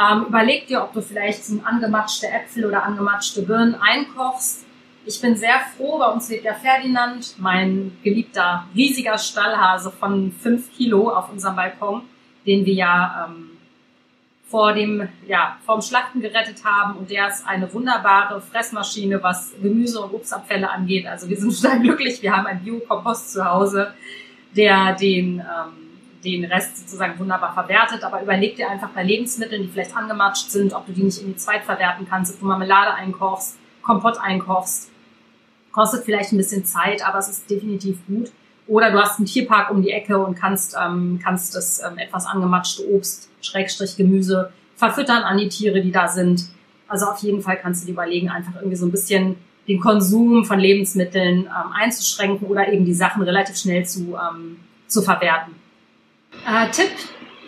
Ähm, 0.00 0.26
überleg 0.28 0.66
dir, 0.68 0.82
ob 0.82 0.92
du 0.92 1.02
vielleicht 1.02 1.44
zum 1.44 1.64
angematschte 1.64 2.28
Äpfel 2.28 2.66
oder 2.66 2.84
angematschte 2.84 3.42
Birnen 3.42 3.74
einkochst 3.74 4.63
ich 5.06 5.20
bin 5.20 5.36
sehr 5.36 5.60
froh, 5.76 5.98
bei 5.98 6.06
uns 6.06 6.30
lebt 6.30 6.44
der 6.44 6.54
Ferdinand, 6.54 7.34
mein 7.38 7.96
geliebter 8.02 8.66
riesiger 8.74 9.18
Stallhase 9.18 9.90
von 9.90 10.32
fünf 10.32 10.72
Kilo 10.72 11.10
auf 11.10 11.30
unserem 11.30 11.56
Balkon, 11.56 12.02
den 12.46 12.64
wir 12.64 12.74
ja 12.74 13.26
ähm, 13.28 13.50
vor 14.48 14.72
dem, 14.72 15.08
ja, 15.26 15.58
vorm 15.64 15.82
Schlachten 15.82 16.20
gerettet 16.20 16.64
haben. 16.64 16.96
Und 16.96 17.10
der 17.10 17.28
ist 17.28 17.46
eine 17.46 17.72
wunderbare 17.72 18.40
Fressmaschine, 18.40 19.22
was 19.22 19.52
Gemüse 19.60 20.00
und 20.00 20.14
Obstabfälle 20.14 20.70
angeht. 20.70 21.06
Also 21.06 21.28
wir 21.28 21.36
sind 21.36 21.54
total 21.60 21.80
glücklich. 21.80 22.22
Wir 22.22 22.34
haben 22.34 22.46
einen 22.46 22.62
Biokompost 22.62 23.32
zu 23.32 23.44
Hause, 23.44 23.92
der 24.56 24.94
den, 24.94 25.40
ähm, 25.40 26.00
den 26.24 26.44
Rest 26.46 26.78
sozusagen 26.78 27.18
wunderbar 27.18 27.52
verwertet. 27.52 28.04
Aber 28.04 28.22
überleg 28.22 28.56
dir 28.56 28.70
einfach 28.70 28.90
bei 28.90 29.02
Lebensmitteln, 29.02 29.62
die 29.62 29.68
vielleicht 29.68 29.94
angematscht 29.94 30.50
sind, 30.50 30.72
ob 30.72 30.86
du 30.86 30.92
die 30.92 31.02
nicht 31.02 31.20
in 31.20 31.28
die 31.28 31.36
Zweit 31.36 31.64
verwerten 31.64 32.06
kannst, 32.08 32.34
ob 32.34 32.40
du 32.40 32.46
Marmelade 32.46 32.94
einkochst, 32.94 33.58
Kompott 33.82 34.18
einkochst 34.18 34.93
kostet 35.74 36.04
vielleicht 36.04 36.32
ein 36.32 36.36
bisschen 36.36 36.64
Zeit, 36.64 37.04
aber 37.06 37.18
es 37.18 37.28
ist 37.28 37.50
definitiv 37.50 37.98
gut. 38.06 38.30
Oder 38.66 38.92
du 38.92 38.98
hast 38.98 39.18
einen 39.18 39.26
Tierpark 39.26 39.70
um 39.70 39.82
die 39.82 39.90
Ecke 39.90 40.18
und 40.18 40.36
kannst, 40.36 40.76
ähm, 40.80 41.18
kannst 41.22 41.54
das 41.54 41.82
ähm, 41.82 41.98
etwas 41.98 42.26
angematschte 42.26 42.88
Obst, 42.90 43.28
Schrägstrich 43.42 43.96
Gemüse 43.96 44.52
verfüttern 44.76 45.22
an 45.22 45.36
die 45.36 45.48
Tiere, 45.48 45.82
die 45.82 45.92
da 45.92 46.08
sind. 46.08 46.46
Also 46.88 47.06
auf 47.06 47.18
jeden 47.18 47.42
Fall 47.42 47.58
kannst 47.60 47.82
du 47.82 47.86
dir 47.86 47.92
überlegen, 47.92 48.30
einfach 48.30 48.54
irgendwie 48.56 48.76
so 48.76 48.86
ein 48.86 48.92
bisschen 48.92 49.36
den 49.68 49.80
Konsum 49.80 50.44
von 50.44 50.58
Lebensmitteln 50.58 51.40
ähm, 51.40 51.72
einzuschränken 51.74 52.46
oder 52.48 52.72
eben 52.72 52.84
die 52.84 52.94
Sachen 52.94 53.22
relativ 53.22 53.56
schnell 53.56 53.84
zu, 53.84 54.16
ähm, 54.16 54.58
zu 54.86 55.02
verwerten. 55.02 55.54
Äh, 56.46 56.70
Tipp 56.70 56.90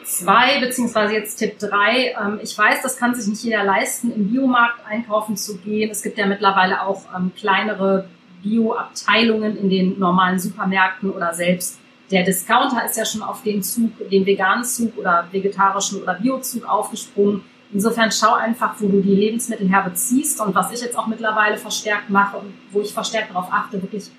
zwei 0.04 0.60
beziehungsweise 0.60 1.14
jetzt 1.14 1.36
Tipp 1.36 1.58
drei. 1.58 2.14
Ähm, 2.20 2.40
ich 2.42 2.56
weiß, 2.56 2.82
das 2.82 2.96
kann 2.96 3.14
sich 3.14 3.26
nicht 3.26 3.44
jeder 3.44 3.64
leisten, 3.64 4.12
im 4.12 4.30
Biomarkt 4.30 4.86
einkaufen 4.86 5.36
zu 5.36 5.58
gehen. 5.58 5.90
Es 5.90 6.02
gibt 6.02 6.18
ja 6.18 6.26
mittlerweile 6.26 6.82
auch 6.82 7.02
ähm, 7.16 7.32
kleinere 7.36 8.08
Bio-Abteilungen 8.46 9.56
in 9.56 9.68
den 9.68 9.98
normalen 9.98 10.38
Supermärkten 10.38 11.10
oder 11.10 11.34
selbst 11.34 11.78
der 12.10 12.24
Discounter 12.24 12.84
ist 12.84 12.96
ja 12.96 13.04
schon 13.04 13.22
auf 13.22 13.42
den 13.42 13.62
Zug, 13.62 13.90
den 14.10 14.24
veganen 14.24 14.64
Zug 14.64 14.96
oder 14.96 15.26
vegetarischen 15.32 16.02
oder 16.02 16.14
Biozug 16.14 16.64
aufgesprungen. 16.64 17.42
Insofern 17.72 18.12
schau 18.12 18.34
einfach, 18.34 18.76
wo 18.78 18.86
du 18.86 19.00
die 19.00 19.14
Lebensmittel 19.14 19.68
her 19.68 19.82
beziehst 19.82 20.40
und 20.40 20.54
was 20.54 20.72
ich 20.72 20.80
jetzt 20.80 20.96
auch 20.96 21.08
mittlerweile 21.08 21.56
verstärkt 21.56 22.08
mache 22.08 22.36
und 22.38 22.54
wo 22.70 22.80
ich 22.80 22.94
verstärkt 22.94 23.30
darauf 23.30 23.52
achte, 23.52 23.82
wirklich 23.82 24.10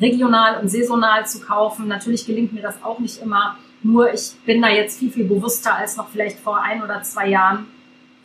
regional 0.00 0.58
und 0.60 0.68
saisonal 0.68 1.26
zu 1.26 1.40
kaufen. 1.40 1.86
Natürlich 1.86 2.24
gelingt 2.24 2.54
mir 2.54 2.62
das 2.62 2.82
auch 2.82 2.98
nicht 2.98 3.20
immer, 3.20 3.56
nur 3.82 4.12
ich 4.12 4.32
bin 4.46 4.62
da 4.62 4.68
jetzt 4.68 4.98
viel, 4.98 5.10
viel 5.10 5.26
bewusster 5.26 5.74
als 5.74 5.98
noch 5.98 6.08
vielleicht 6.08 6.40
vor 6.40 6.62
ein 6.62 6.82
oder 6.82 7.02
zwei 7.02 7.28
Jahren. 7.28 7.66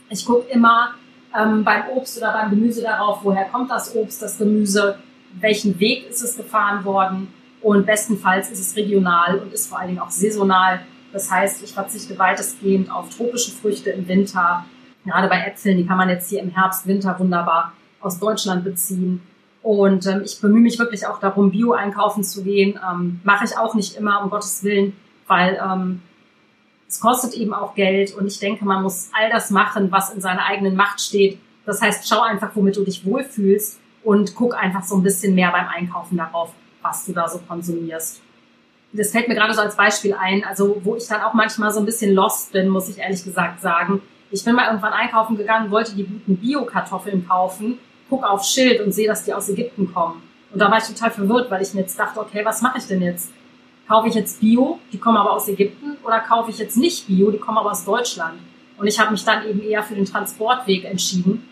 Ich 0.10 0.26
gucke 0.26 0.50
immer 0.50 0.96
ähm, 1.38 1.66
beim 1.66 1.90
Obst 1.90 2.18
oder 2.18 2.32
beim 2.32 2.50
Gemüse 2.50 2.82
darauf, 2.82 3.20
woher 3.24 3.46
kommt 3.46 3.70
das 3.70 3.94
Obst, 3.94 4.22
das 4.22 4.38
Gemüse, 4.38 4.98
welchen 5.40 5.80
Weg 5.80 6.10
ist 6.10 6.22
es 6.22 6.38
gefahren 6.38 6.84
worden 6.86 7.34
und 7.62 7.86
bestenfalls 7.86 8.50
ist 8.50 8.60
es 8.60 8.76
regional 8.76 9.40
und 9.40 9.54
ist 9.54 9.68
vor 9.68 9.80
allen 9.80 9.90
Dingen 9.90 10.00
auch 10.00 10.10
saisonal. 10.10 10.82
Das 11.12 11.30
heißt, 11.32 11.64
ich 11.64 11.74
verzichte 11.74 12.18
weitestgehend 12.18 12.92
auf 12.92 13.16
tropische 13.16 13.52
Früchte 13.52 13.90
im 13.92 14.08
Winter. 14.08 14.66
Gerade 15.06 15.28
bei 15.28 15.40
Äpfeln, 15.40 15.78
die 15.78 15.86
kann 15.86 15.98
man 15.98 16.10
jetzt 16.10 16.30
hier 16.30 16.42
im 16.42 16.50
Herbst, 16.50 16.88
Winter 16.88 17.18
wunderbar 17.20 17.74
aus 18.00 18.20
Deutschland 18.20 18.64
beziehen. 18.64 19.22
Und 19.62 20.06
ähm, 20.08 20.22
ich 20.24 20.40
bemühe 20.40 20.62
mich 20.62 20.80
wirklich 20.80 21.06
auch 21.06 21.20
darum, 21.20 21.52
Bio 21.52 21.74
einkaufen 21.74 22.24
zu 22.24 22.44
gehen. 22.44 22.80
Ähm, 22.90 23.20
Mache 23.24 23.46
ich 23.46 23.58
auch 23.58 23.76
nicht 23.76 23.98
immer, 23.98 24.24
um 24.24 24.30
Gottes 24.30 24.64
Willen, 24.64 24.96
weil 25.28 25.60
ähm, 25.62 26.02
es 26.88 27.00
kostet 27.02 27.34
eben 27.34 27.54
auch 27.54 27.76
Geld. 27.76 28.16
Und 28.16 28.28
ich 28.28 28.40
denke, 28.40 28.64
man 28.64 28.84
muss 28.84 29.10
all 29.14 29.30
das 29.30 29.50
machen, 29.50 29.92
was 29.92 30.14
in 30.14 30.22
seiner 30.22 30.46
eigenen 30.46 30.76
Macht 30.76 31.02
steht. 31.02 31.40
Das 31.66 31.82
heißt, 31.82 32.08
schau 32.08 32.22
einfach, 32.22 32.52
womit 32.56 32.78
du 32.78 32.84
dich 32.84 33.06
wohlfühlst 33.06 33.80
und 34.04 34.36
guck 34.36 34.56
einfach 34.56 34.84
so 34.84 34.96
ein 34.96 35.04
bisschen 35.04 35.36
mehr 35.36 35.52
beim 35.52 35.68
Einkaufen 35.68 36.18
darauf, 36.18 36.54
was 36.82 37.06
du 37.06 37.14
da 37.14 37.28
so 37.28 37.40
konsumierst. 37.40 38.22
Das 38.92 39.12
fällt 39.12 39.28
mir 39.28 39.36
gerade 39.36 39.54
so 39.54 39.62
als 39.62 39.76
Beispiel 39.76 40.14
ein, 40.14 40.44
also 40.44 40.82
wo 40.84 40.96
ich 40.96 41.08
dann 41.08 41.22
auch 41.22 41.34
manchmal 41.34 41.72
so 41.72 41.80
ein 41.80 41.86
bisschen 41.86 42.16
lost 42.16 42.52
bin, 42.54 42.70
muss 42.70 42.90
ich 42.90 42.98
ehrlich 42.98 43.24
gesagt 43.24 43.62
sagen. 43.62 44.02
Ich 44.32 44.44
bin 44.44 44.56
mal 44.56 44.68
irgendwann 44.68 44.94
einkaufen 44.94 45.38
gegangen, 45.38 45.70
wollte 45.70 45.96
die 45.96 46.06
guten 46.06 46.38
Bio-Kartoffeln 46.38 47.28
kaufen, 47.28 47.78
guck 48.10 48.24
auf 48.24 48.44
Schild 48.44 48.82
und 48.82 48.92
sehe, 48.92 49.08
dass 49.08 49.26
die 49.26 49.34
aus 49.34 49.50
Ägypten 49.50 49.94
kommen. 49.94 50.24
Und 50.52 50.60
da 50.60 50.72
war 50.72 50.80
ich 50.80 50.86
total 50.86 51.12
verwirrt, 51.12 51.52
weil 51.52 51.62
ich 51.62 51.74
mir 51.74 51.82
jetzt 51.82 52.00
dachte, 52.00 52.20
okay, 52.20 52.44
was 52.44 52.62
mache 52.62 52.80
ich 52.80 52.88
denn 52.88 53.02
jetzt? 53.02 53.32
kaufe 53.90 54.08
ich 54.08 54.14
jetzt 54.14 54.40
Bio, 54.40 54.80
die 54.94 55.00
kommen 55.00 55.18
aber 55.18 55.34
aus 55.34 55.48
Ägypten, 55.48 55.98
oder 56.06 56.20
kaufe 56.20 56.52
ich 56.52 56.60
jetzt 56.60 56.78
nicht 56.78 57.08
Bio, 57.08 57.32
die 57.32 57.40
kommen 57.40 57.58
aber 57.58 57.72
aus 57.72 57.84
Deutschland. 57.84 58.40
Und 58.78 58.88
ich 58.88 59.00
habe 59.00 59.12
mich 59.12 59.26
dann 59.26 59.46
eben 59.46 59.62
eher 59.62 59.84
für 59.84 59.96
den 59.96 60.06
Transportweg 60.06 60.86
entschieden. 60.86 61.50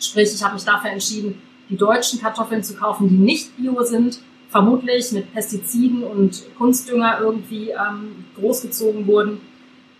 Sprich, 0.00 0.32
ich 0.34 0.42
habe 0.42 0.54
mich 0.54 0.64
dafür 0.64 0.90
entschieden, 0.90 1.40
die 1.68 1.76
deutschen 1.76 2.20
Kartoffeln 2.20 2.62
zu 2.62 2.74
kaufen, 2.74 3.08
die 3.08 3.16
nicht 3.16 3.56
Bio 3.56 3.82
sind, 3.82 4.20
vermutlich 4.48 5.12
mit 5.12 5.32
Pestiziden 5.32 6.02
und 6.02 6.42
Kunstdünger 6.56 7.20
irgendwie 7.20 7.70
ähm, 7.70 8.24
großgezogen 8.36 9.06
wurden. 9.06 9.40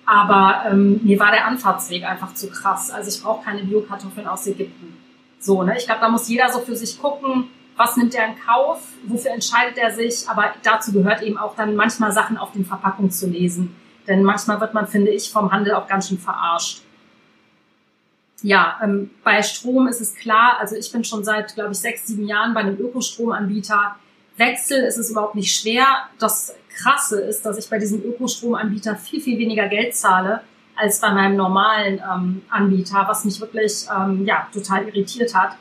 Aber 0.07 0.64
ähm, 0.70 1.00
mir 1.02 1.18
war 1.20 1.31
der 1.31 1.46
Anfahrtsweg 1.46 2.04
einfach 2.04 2.33
zu 2.33 2.48
krass. 2.48 2.90
Also 2.90 3.11
ich 3.11 3.22
brauche 3.22 3.44
keine 3.44 3.62
Bio-Kartoffeln 3.64 4.26
aus 4.26 4.46
Ägypten. 4.46 4.96
So, 5.38 5.62
ne? 5.62 5.76
Ich 5.76 5.85
glaube, 5.85 6.00
da 6.00 6.09
muss 6.09 6.28
jeder 6.28 6.48
so 6.50 6.61
für 6.61 6.74
sich 6.74 6.98
gucken, 6.98 7.48
was 7.76 7.96
nimmt 7.96 8.14
er 8.14 8.26
in 8.26 8.35
Kauf, 8.38 8.81
wofür 9.07 9.31
entscheidet 9.31 9.76
er 9.76 9.92
sich, 9.92 10.28
aber 10.28 10.52
dazu 10.62 10.92
gehört 10.92 11.22
eben 11.22 11.38
auch 11.38 11.54
dann 11.54 11.76
manchmal 11.76 12.11
Sachen 12.11 12.37
auf 12.37 12.52
den 12.52 12.64
Verpackungen 12.64 13.11
zu 13.11 13.28
lesen. 13.28 13.76
Denn 14.09 14.22
manchmal 14.22 14.61
wird 14.61 14.74
man, 14.74 14.87
finde 14.87 15.11
ich, 15.11 15.31
vom 15.31 15.52
Handel 15.52 15.74
auch 15.74 15.87
ganz 15.87 16.09
schön 16.09 16.18
verarscht. 16.18 16.83
Ja, 18.42 18.79
ähm, 18.83 19.11
bei 19.24 19.42
Strom 19.42 19.88
ist 19.88 20.01
es 20.01 20.14
klar, 20.14 20.59
also 20.61 20.77
ich 20.77 20.92
bin 20.92 21.03
schon 21.05 21.24
seit, 21.24 21.55
glaube 21.55 21.72
ich, 21.72 21.79
sechs, 21.79 22.07
sieben 22.07 22.27
Jahren 22.27 22.55
bei 22.55 22.61
einem 22.61 22.79
Ökostromanbieter. 22.79 23.96
Wechsel 24.37 24.85
ist 24.85 24.96
es 24.96 25.11
überhaupt 25.11 25.35
nicht 25.35 25.55
schwer. 25.55 25.85
Das 26.20 26.55
Krasse 26.77 27.20
ist, 27.20 27.44
dass 27.44 27.59
ich 27.59 27.68
bei 27.68 27.79
diesem 27.79 28.03
Ökostromanbieter 28.05 28.94
viel, 28.96 29.20
viel 29.20 29.38
weniger 29.38 29.68
Geld 29.68 29.96
zahle 29.96 30.42
als 30.77 31.01
bei 31.01 31.12
meinem 31.12 31.37
normalen 31.37 32.01
ähm, 32.01 32.42
Anbieter, 32.48 33.05
was 33.09 33.24
mich 33.24 33.40
wirklich 33.40 33.87
ähm, 33.94 34.24
ja, 34.24 34.46
total 34.53 34.87
irritiert 34.87 35.35
hat. 35.35 35.57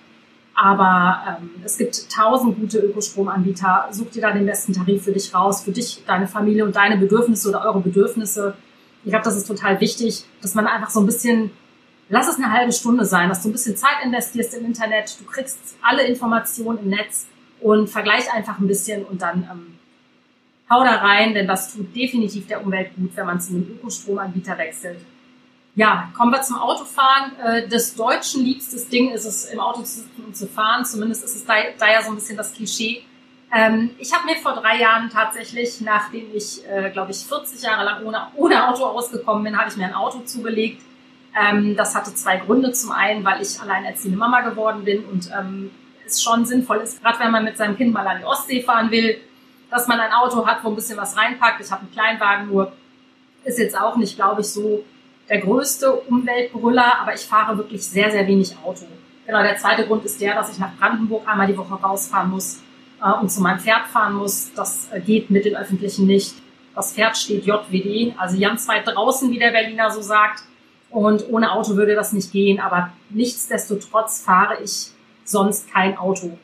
Aber 0.54 1.40
ähm, 1.42 1.50
es 1.64 1.78
gibt 1.78 2.12
tausend 2.12 2.60
gute 2.60 2.80
Ökostromanbieter. 2.80 3.88
Such 3.92 4.12
dir 4.12 4.22
da 4.22 4.32
den 4.32 4.46
besten 4.46 4.74
Tarif 4.74 5.04
für 5.04 5.12
dich 5.12 5.34
raus, 5.34 5.64
für 5.64 5.72
dich, 5.72 6.04
deine 6.06 6.28
Familie 6.28 6.66
und 6.66 6.76
deine 6.76 6.98
Bedürfnisse 6.98 7.50
oder 7.50 7.66
eure 7.66 7.82
Bedürfnisse. 7.82 8.56
Ich 9.04 9.10
glaube, 9.10 9.26
das 9.26 9.38
ist 9.38 9.48
total 9.48 9.80
wichtig, 9.80 10.26
dass 10.42 10.54
man 10.54 10.68
einfach 10.68 10.90
so 10.90 11.00
ein 11.00 11.06
bisschen, 11.06 11.52
lass 12.10 12.28
es 12.28 12.36
eine 12.36 12.52
halbe 12.52 12.72
Stunde 12.72 13.06
sein, 13.06 13.30
dass 13.30 13.44
du 13.44 13.50
ein 13.50 13.52
bisschen 13.52 13.78
Zeit 13.78 14.04
investierst 14.04 14.54
im 14.54 14.66
Internet. 14.66 15.20
Du 15.20 15.26
kriegst 15.26 15.60
alle 15.82 16.04
Informationen 16.04 16.80
im 16.80 16.90
Netz 16.90 17.28
und 17.60 17.90
vergleich 17.90 18.32
einfach 18.34 18.60
ein 18.60 18.68
bisschen 18.68 19.06
und 19.06 19.22
dann 19.22 19.48
ähm, 19.52 19.80
hau 20.70 20.84
da 20.84 20.96
rein, 20.98 21.34
denn 21.34 21.48
das 21.48 21.74
tut 21.74 21.96
definitiv 21.96 22.48
der 22.48 22.64
Umwelt 22.64 22.96
gut, 22.96 23.12
wenn 23.16 23.26
man 23.26 23.40
zu 23.40 23.54
einem 23.54 23.68
Ökostromanbieter 23.70 24.58
wechselt. 24.58 25.00
Ja, 25.76 26.12
kommen 26.18 26.32
wir 26.32 26.42
zum 26.42 26.58
Autofahren. 26.58 27.38
Äh, 27.40 27.68
des 27.68 27.96
Deutschen 27.96 28.44
liebstes 28.44 28.90
Ding 28.90 29.12
ist 29.12 29.26
es, 29.26 29.46
im 29.46 29.60
Auto 29.60 29.84
zu 29.84 30.48
fahren. 30.48 30.84
Zumindest 30.86 31.24
ist 31.24 31.36
es 31.36 31.46
da, 31.46 31.54
da 31.78 31.92
ja 31.92 32.02
so 32.02 32.10
ein 32.10 32.16
bisschen 32.16 32.36
das 32.36 32.54
Klischee. 32.54 33.04
Ähm, 33.56 33.92
ich 34.00 34.12
habe 34.14 34.26
mir 34.26 34.36
vor 34.38 34.54
drei 34.54 34.80
Jahren 34.80 35.10
tatsächlich, 35.10 35.80
nachdem 35.82 36.36
ich, 36.36 36.68
äh, 36.68 36.90
glaube 36.90 37.12
ich, 37.12 37.18
40 37.20 37.62
Jahre 37.62 37.86
lang 37.86 38.04
ohne, 38.04 38.28
ohne 38.36 38.68
Auto 38.68 38.86
ausgekommen 38.86 39.44
bin, 39.44 39.58
habe 39.58 39.70
ich 39.70 39.78
mir 39.78 39.86
ein 39.86 39.94
Auto 39.94 40.20
zugelegt. 40.22 40.82
Ähm, 41.40 41.76
das 41.76 41.96
hatte 41.96 42.14
zwei 42.14 42.38
Gründe. 42.38 42.72
Zum 42.72 42.92
einen, 42.92 43.24
weil 43.24 43.42
ich 43.42 43.60
alleinerziehende 43.60 44.18
Mama 44.18 44.42
geworden 44.42 44.84
bin 44.84 45.04
und 45.06 45.30
ähm, 45.38 45.72
es 46.06 46.22
schon 46.22 46.46
sinnvoll 46.46 46.78
ist, 46.78 47.02
gerade 47.04 47.20
wenn 47.20 47.32
man 47.32 47.44
mit 47.44 47.58
seinem 47.58 47.76
Kind 47.78 47.94
mal 47.94 48.08
an 48.08 48.20
die 48.20 48.26
Ostsee 48.26 48.62
fahren 48.62 48.90
will, 48.92 49.18
dass 49.70 49.88
man 49.88 50.00
ein 50.00 50.14
Auto 50.14 50.46
hat, 50.46 50.64
wo 50.64 50.70
ein 50.70 50.76
bisschen 50.76 50.98
was 50.98 51.18
reinpackt. 51.18 51.62
Ich 51.62 51.72
habe 51.72 51.82
einen 51.82 51.92
Kleinwagen 51.92 52.48
nur, 52.48 52.72
ist 53.44 53.60
jetzt 53.60 53.80
auch 53.80 53.98
nicht, 53.98 54.16
glaube 54.16 54.42
ich, 54.42 54.48
so 54.48 54.84
der 55.30 55.40
größte 55.40 55.92
Umweltbrüller, 55.92 57.00
aber 57.02 57.14
ich 57.14 57.22
fahre 57.22 57.58
wirklich 57.58 57.86
sehr, 57.86 58.10
sehr 58.12 58.26
wenig 58.28 58.56
Auto. 58.64 58.86
Genau, 59.26 59.42
der 59.42 59.58
zweite 59.58 59.86
Grund 59.86 60.06
ist 60.06 60.22
der, 60.22 60.36
dass 60.36 60.52
ich 60.52 60.58
nach 60.58 60.74
Brandenburg 60.78 61.28
einmal 61.28 61.48
die 61.48 61.58
Woche 61.58 61.74
rausfahren 61.74 62.30
muss 62.30 62.62
äh, 63.04 63.12
und 63.12 63.30
zu 63.30 63.42
meinem 63.42 63.60
Pferd 63.60 63.88
fahren 63.88 64.14
muss. 64.14 64.54
Das 64.54 64.90
äh, 64.92 65.02
geht 65.02 65.30
mit 65.30 65.44
den 65.44 65.58
Öffentlichen 65.58 66.08
nicht. 66.08 66.36
Das 66.74 66.94
Pferd 66.94 67.18
steht 67.18 67.46
JWD, 67.46 68.14
also 68.18 68.40
ganz 68.40 68.68
weit 68.68 68.88
draußen, 68.88 69.30
wie 69.32 69.40
der 69.40 69.52
Berliner 69.52 69.90
so 69.92 70.02
sagt. 70.02 70.44
Und 70.90 71.30
ohne 71.30 71.52
Auto 71.52 71.76
würde 71.76 71.96
das 71.96 72.14
nicht 72.14 72.32
gehen, 72.32 72.60
aber 72.60 72.92
nichtsdestotrotz 73.10 74.22
fahre 74.22 74.62
ich 74.64 74.92
sonst 75.26 75.72
kein 75.72 75.98
Auto. 75.98 76.38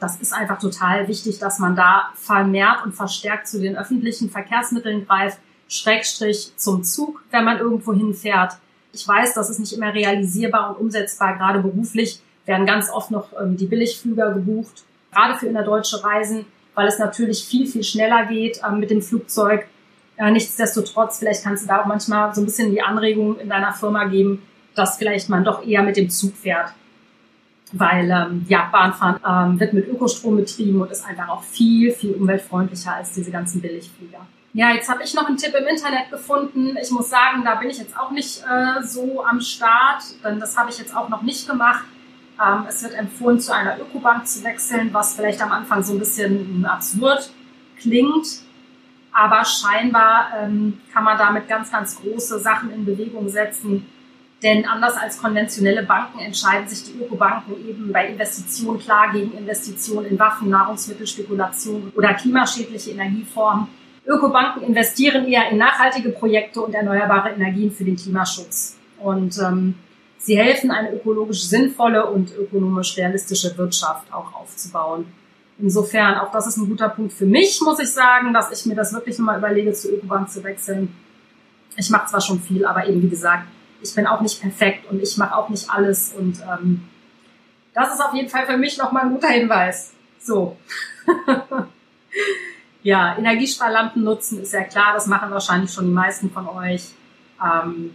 Das 0.00 0.20
ist 0.20 0.32
einfach 0.32 0.58
total 0.58 1.08
wichtig, 1.08 1.38
dass 1.38 1.58
man 1.58 1.74
da 1.74 2.10
vermehrt 2.14 2.84
und 2.84 2.92
verstärkt 2.92 3.48
zu 3.48 3.60
den 3.60 3.76
öffentlichen 3.76 4.30
Verkehrsmitteln 4.30 5.06
greift 5.06 5.38
Schrägstrich 5.68 6.52
zum 6.56 6.82
Zug, 6.82 7.22
wenn 7.30 7.44
man 7.44 7.58
irgendwo 7.58 7.92
hinfährt. 7.92 8.54
Ich 8.92 9.06
weiß, 9.06 9.34
das 9.34 9.50
ist 9.50 9.58
nicht 9.58 9.74
immer 9.74 9.92
realisierbar 9.92 10.70
und 10.70 10.80
umsetzbar. 10.84 11.36
Gerade 11.36 11.60
beruflich 11.60 12.20
werden 12.46 12.66
ganz 12.66 12.90
oft 12.90 13.10
noch 13.10 13.28
ähm, 13.38 13.56
die 13.56 13.66
Billigflüger 13.66 14.32
gebucht, 14.32 14.84
gerade 15.12 15.38
für 15.38 15.46
innerdeutsche 15.46 16.02
Reisen, 16.02 16.46
weil 16.74 16.88
es 16.88 16.98
natürlich 16.98 17.44
viel, 17.44 17.66
viel 17.66 17.84
schneller 17.84 18.24
geht 18.26 18.60
ähm, 18.66 18.80
mit 18.80 18.90
dem 18.90 19.02
Flugzeug. 19.02 19.66
Äh, 20.18 20.32
nichtsdestotrotz, 20.32 21.20
vielleicht 21.20 21.44
kannst 21.44 21.64
du 21.64 21.68
da 21.68 21.82
auch 21.82 21.86
manchmal 21.86 22.34
so 22.34 22.42
ein 22.42 22.44
bisschen 22.44 22.72
die 22.72 22.82
Anregung 22.82 23.38
in 23.38 23.48
deiner 23.48 23.72
Firma 23.72 24.04
geben, 24.04 24.42
dass 24.74 24.98
vielleicht 24.98 25.28
man 25.28 25.44
doch 25.44 25.64
eher 25.64 25.82
mit 25.82 25.96
dem 25.96 26.10
Zug 26.10 26.36
fährt. 26.36 26.72
Weil 27.72 28.10
ähm, 28.10 28.44
ja, 28.48 28.68
Bahnfahren 28.72 29.20
ähm, 29.26 29.60
wird 29.60 29.74
mit 29.74 29.86
Ökostrom 29.86 30.36
betrieben 30.36 30.80
und 30.80 30.90
ist 30.90 31.06
einfach 31.06 31.28
auch 31.28 31.42
viel, 31.42 31.92
viel 31.92 32.14
umweltfreundlicher 32.14 32.94
als 32.94 33.12
diese 33.12 33.30
ganzen 33.30 33.60
Billigflieger. 33.60 34.26
Ja, 34.54 34.72
jetzt 34.72 34.88
habe 34.88 35.02
ich 35.04 35.14
noch 35.14 35.26
einen 35.26 35.36
Tipp 35.36 35.54
im 35.54 35.66
Internet 35.66 36.10
gefunden. 36.10 36.76
Ich 36.82 36.90
muss 36.90 37.10
sagen, 37.10 37.44
da 37.44 37.56
bin 37.56 37.70
ich 37.70 37.78
jetzt 37.78 37.96
auch 37.96 38.10
nicht 38.10 38.42
äh, 38.42 38.82
so 38.82 39.22
am 39.24 39.40
Start, 39.40 40.02
denn 40.24 40.40
das 40.40 40.56
habe 40.56 40.70
ich 40.70 40.78
jetzt 40.78 40.96
auch 40.96 41.08
noch 41.08 41.22
nicht 41.22 41.48
gemacht. 41.48 41.84
Ähm, 42.44 42.64
es 42.66 42.82
wird 42.82 42.94
empfohlen, 42.94 43.38
zu 43.38 43.54
einer 43.54 43.78
Ökobank 43.78 44.26
zu 44.26 44.42
wechseln, 44.42 44.88
was 44.92 45.14
vielleicht 45.14 45.40
am 45.42 45.52
Anfang 45.52 45.84
so 45.84 45.92
ein 45.92 45.98
bisschen 46.00 46.64
absurd 46.64 47.30
klingt. 47.78 48.47
Aber 49.18 49.44
scheinbar 49.44 50.28
ähm, 50.38 50.80
kann 50.92 51.02
man 51.02 51.18
damit 51.18 51.48
ganz, 51.48 51.72
ganz 51.72 52.00
große 52.00 52.38
Sachen 52.38 52.70
in 52.70 52.84
Bewegung 52.84 53.28
setzen. 53.28 53.86
Denn 54.44 54.64
anders 54.64 54.96
als 54.96 55.20
konventionelle 55.20 55.82
Banken 55.82 56.20
entscheiden 56.20 56.68
sich 56.68 56.84
die 56.84 57.02
Ökobanken 57.02 57.54
eben 57.68 57.92
bei 57.92 58.06
Investitionen 58.06 58.78
klar 58.78 59.10
gegen 59.10 59.36
Investitionen 59.36 60.06
in 60.06 60.18
Waffen, 60.20 60.50
Nahrungsmittelspekulation 60.50 61.92
oder 61.96 62.14
klimaschädliche 62.14 62.92
Energieformen 62.92 63.66
Ökobanken 64.08 64.62
investieren 64.62 65.26
eher 65.26 65.50
in 65.50 65.58
nachhaltige 65.58 66.10
Projekte 66.10 66.62
und 66.62 66.74
erneuerbare 66.74 67.30
Energien 67.30 67.70
für 67.70 67.84
den 67.84 67.96
Klimaschutz. 67.96 68.78
Und 68.98 69.36
ähm, 69.38 69.74
sie 70.16 70.38
helfen, 70.38 70.70
eine 70.70 70.94
ökologisch 70.94 71.42
sinnvolle 71.42 72.06
und 72.06 72.34
ökonomisch 72.34 72.96
realistische 72.96 73.56
Wirtschaft 73.58 74.10
auch 74.12 74.32
aufzubauen. 74.34 75.06
Insofern, 75.60 76.16
auch 76.16 76.30
das 76.30 76.46
ist 76.46 76.56
ein 76.56 76.68
guter 76.68 76.88
Punkt 76.88 77.12
für 77.12 77.26
mich, 77.26 77.60
muss 77.62 77.80
ich 77.80 77.92
sagen, 77.92 78.32
dass 78.32 78.50
ich 78.52 78.64
mir 78.66 78.76
das 78.76 78.92
wirklich 78.92 79.18
nochmal 79.18 79.38
überlege, 79.38 79.72
zur 79.72 79.92
Ökobank 79.92 80.30
zu 80.30 80.42
wechseln. 80.44 80.94
Ich 81.76 81.90
mache 81.90 82.06
zwar 82.06 82.20
schon 82.20 82.40
viel, 82.40 82.64
aber 82.64 82.86
eben 82.86 83.02
wie 83.02 83.08
gesagt, 83.08 83.44
ich 83.80 83.94
bin 83.94 84.06
auch 84.06 84.20
nicht 84.20 84.40
perfekt 84.40 84.90
und 84.90 85.02
ich 85.02 85.16
mache 85.16 85.36
auch 85.36 85.48
nicht 85.48 85.68
alles. 85.70 86.12
Und 86.16 86.40
ähm, 86.40 86.84
das 87.74 87.94
ist 87.94 88.00
auf 88.00 88.14
jeden 88.14 88.28
Fall 88.28 88.46
für 88.46 88.56
mich 88.56 88.78
nochmal 88.78 89.04
ein 89.04 89.12
guter 89.12 89.28
Hinweis. 89.28 89.92
So. 90.20 90.56
Ja, 92.82 93.16
Energiesparlampen 93.18 94.02
nutzen 94.02 94.40
ist 94.40 94.52
ja 94.52 94.62
klar, 94.62 94.94
das 94.94 95.06
machen 95.06 95.30
wahrscheinlich 95.30 95.72
schon 95.72 95.86
die 95.86 95.92
meisten 95.92 96.30
von 96.30 96.48
euch. 96.48 96.92
Ähm, 97.44 97.90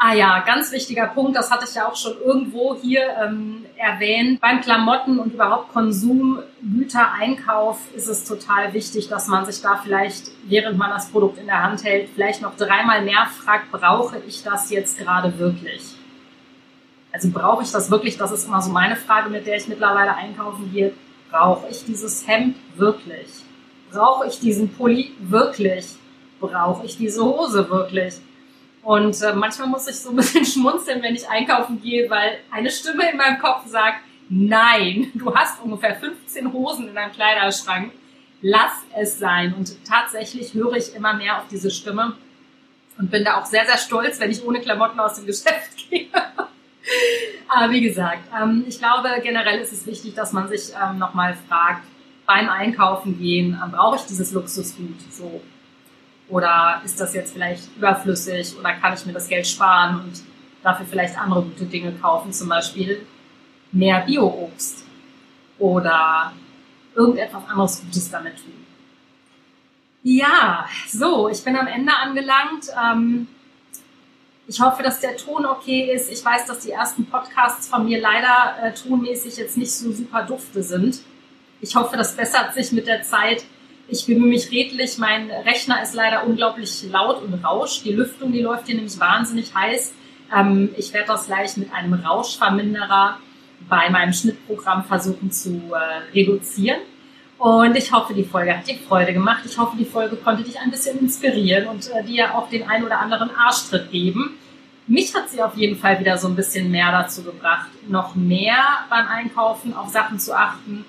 ah 0.00 0.14
ja, 0.14 0.40
ganz 0.40 0.72
wichtiger 0.72 1.06
Punkt, 1.06 1.36
das 1.36 1.48
hatte 1.50 1.66
ich 1.68 1.74
ja 1.74 1.86
auch 1.86 1.94
schon 1.94 2.14
irgendwo 2.24 2.74
hier 2.80 3.02
ähm, 3.22 3.66
erwähnt. 3.76 4.40
Beim 4.40 4.60
Klamotten 4.60 5.18
und 5.18 5.34
überhaupt 5.34 5.72
Konsumgütereinkauf 5.72 7.78
ist 7.94 8.08
es 8.08 8.24
total 8.24 8.72
wichtig, 8.72 9.08
dass 9.08 9.28
man 9.28 9.46
sich 9.46 9.62
da 9.62 9.76
vielleicht, 9.76 10.32
während 10.48 10.76
man 10.78 10.90
das 10.90 11.10
Produkt 11.10 11.38
in 11.38 11.46
der 11.46 11.62
Hand 11.62 11.84
hält, 11.84 12.08
vielleicht 12.14 12.42
noch 12.42 12.56
dreimal 12.56 13.02
mehr 13.02 13.26
fragt, 13.26 13.70
brauche 13.70 14.18
ich 14.26 14.42
das 14.42 14.70
jetzt 14.70 14.98
gerade 14.98 15.38
wirklich? 15.38 15.94
Also 17.12 17.30
brauche 17.30 17.62
ich 17.62 17.70
das 17.70 17.88
wirklich? 17.90 18.16
Das 18.16 18.32
ist 18.32 18.46
immer 18.46 18.62
so 18.62 18.70
meine 18.70 18.96
Frage, 18.96 19.28
mit 19.30 19.46
der 19.46 19.58
ich 19.58 19.68
mittlerweile 19.68 20.16
einkaufen 20.16 20.72
gehe. 20.72 20.94
Brauche 21.30 21.68
ich 21.68 21.84
dieses 21.84 22.26
Hemd 22.26 22.56
wirklich? 22.76 23.28
brauche 23.90 24.26
ich 24.26 24.40
diesen 24.40 24.70
Pulli 24.70 25.12
wirklich? 25.20 25.86
Brauche 26.40 26.86
ich 26.86 26.96
diese 26.96 27.24
Hose 27.24 27.68
wirklich? 27.68 28.14
Und 28.82 29.20
äh, 29.22 29.34
manchmal 29.34 29.68
muss 29.68 29.88
ich 29.88 29.96
so 29.96 30.10
ein 30.10 30.16
bisschen 30.16 30.44
schmunzeln, 30.44 31.02
wenn 31.02 31.14
ich 31.14 31.28
einkaufen 31.28 31.80
gehe, 31.82 32.08
weil 32.08 32.38
eine 32.50 32.70
Stimme 32.70 33.10
in 33.10 33.16
meinem 33.16 33.38
Kopf 33.38 33.66
sagt, 33.66 34.00
nein, 34.28 35.10
du 35.14 35.34
hast 35.34 35.62
ungefähr 35.62 35.94
15 35.94 36.52
Hosen 36.52 36.88
in 36.88 36.94
deinem 36.94 37.12
Kleiderschrank, 37.12 37.92
lass 38.40 38.72
es 38.96 39.18
sein. 39.18 39.54
Und 39.54 39.84
tatsächlich 39.84 40.54
höre 40.54 40.74
ich 40.74 40.94
immer 40.94 41.14
mehr 41.14 41.38
auf 41.38 41.44
diese 41.50 41.70
Stimme 41.70 42.16
und 42.98 43.10
bin 43.10 43.24
da 43.24 43.40
auch 43.40 43.46
sehr, 43.46 43.66
sehr 43.66 43.78
stolz, 43.78 44.20
wenn 44.20 44.30
ich 44.30 44.44
ohne 44.44 44.60
Klamotten 44.60 45.00
aus 45.00 45.16
dem 45.16 45.26
Geschäft 45.26 45.90
gehe. 45.90 46.08
Aber 47.48 47.72
wie 47.72 47.80
gesagt, 47.80 48.22
ähm, 48.40 48.64
ich 48.66 48.78
glaube, 48.78 49.08
generell 49.22 49.60
ist 49.60 49.72
es 49.72 49.86
wichtig, 49.86 50.14
dass 50.14 50.32
man 50.32 50.48
sich 50.48 50.72
ähm, 50.80 50.98
nochmal 50.98 51.36
fragt, 51.48 51.84
beim 52.26 52.48
Einkaufen 52.48 53.18
gehen, 53.18 53.60
ähm, 53.62 53.72
brauche 53.72 53.96
ich 53.96 54.02
dieses 54.02 54.32
Luxusgut 54.32 55.00
so? 55.10 55.40
Oder 56.30 56.80
ist 56.84 57.00
das 57.00 57.12
jetzt 57.14 57.32
vielleicht 57.32 57.64
überflüssig 57.76 58.56
oder 58.58 58.72
kann 58.74 58.94
ich 58.94 59.04
mir 59.04 59.12
das 59.12 59.28
Geld 59.28 59.46
sparen 59.46 60.00
und 60.00 60.22
dafür 60.62 60.86
vielleicht 60.86 61.18
andere 61.18 61.42
gute 61.42 61.64
Dinge 61.64 61.92
kaufen, 61.92 62.32
zum 62.32 62.48
Beispiel 62.48 63.04
mehr 63.72 64.00
Bio-Obst 64.00 64.84
oder 65.58 66.32
irgendetwas 66.94 67.42
anderes 67.48 67.80
Gutes 67.82 68.10
damit 68.10 68.36
tun. 68.36 68.66
Ja, 70.02 70.66
so, 70.88 71.28
ich 71.28 71.44
bin 71.44 71.56
am 71.56 71.66
Ende 71.66 71.92
angelangt. 71.92 72.68
Ähm, 72.82 73.28
ich 74.46 74.60
hoffe, 74.60 74.82
dass 74.82 75.00
der 75.00 75.16
Ton 75.16 75.44
okay 75.44 75.92
ist. 75.92 76.10
Ich 76.10 76.24
weiß, 76.24 76.46
dass 76.46 76.60
die 76.60 76.70
ersten 76.70 77.06
Podcasts 77.06 77.68
von 77.68 77.84
mir 77.84 78.00
leider 78.00 78.56
äh, 78.62 78.72
tonmäßig 78.72 79.36
jetzt 79.36 79.56
nicht 79.56 79.72
so 79.72 79.92
super 79.92 80.22
dufte 80.22 80.62
sind. 80.62 81.00
Ich 81.60 81.76
hoffe, 81.76 81.96
das 81.96 82.16
bessert 82.16 82.54
sich 82.54 82.72
mit 82.72 82.86
der 82.86 83.02
Zeit. 83.02 83.44
Ich 83.90 84.06
bemühe 84.06 84.28
mich 84.28 84.50
redlich. 84.52 84.98
Mein 84.98 85.30
Rechner 85.30 85.82
ist 85.82 85.94
leider 85.94 86.24
unglaublich 86.24 86.84
laut 86.90 87.22
und 87.22 87.44
rauscht. 87.44 87.84
Die 87.84 87.92
Lüftung, 87.92 88.30
die 88.30 88.40
läuft 88.40 88.66
hier 88.66 88.76
nämlich 88.76 88.98
wahnsinnig 89.00 89.52
heiß. 89.52 89.92
Ähm, 90.34 90.70
ich 90.76 90.92
werde 90.92 91.08
das 91.08 91.26
gleich 91.26 91.56
mit 91.56 91.72
einem 91.72 91.94
Rauschverminderer 91.94 93.18
bei 93.68 93.90
meinem 93.90 94.12
Schnittprogramm 94.12 94.84
versuchen 94.84 95.32
zu 95.32 95.72
äh, 95.72 96.12
reduzieren. 96.14 96.78
Und 97.38 97.76
ich 97.76 97.90
hoffe, 97.90 98.14
die 98.14 98.22
Folge 98.22 98.56
hat 98.56 98.68
dir 98.68 98.76
Freude 98.76 99.12
gemacht. 99.12 99.42
Ich 99.44 99.58
hoffe, 99.58 99.76
die 99.76 99.84
Folge 99.84 100.14
konnte 100.16 100.44
dich 100.44 100.60
ein 100.60 100.70
bisschen 100.70 100.98
inspirieren 101.00 101.66
und 101.66 101.90
äh, 101.90 102.04
dir 102.04 102.34
auch 102.36 102.48
den 102.48 102.68
ein 102.68 102.84
oder 102.84 103.00
anderen 103.00 103.30
Arschtritt 103.34 103.90
geben. 103.90 104.36
Mich 104.86 105.14
hat 105.14 105.30
sie 105.30 105.42
auf 105.42 105.56
jeden 105.56 105.76
Fall 105.76 105.98
wieder 105.98 106.16
so 106.16 106.28
ein 106.28 106.36
bisschen 106.36 106.70
mehr 106.70 106.92
dazu 106.92 107.22
gebracht, 107.22 107.68
noch 107.88 108.14
mehr 108.14 108.62
beim 108.88 109.06
Einkaufen 109.08 109.74
auf 109.74 109.88
Sachen 109.88 110.18
zu 110.18 110.36
achten, 110.36 110.84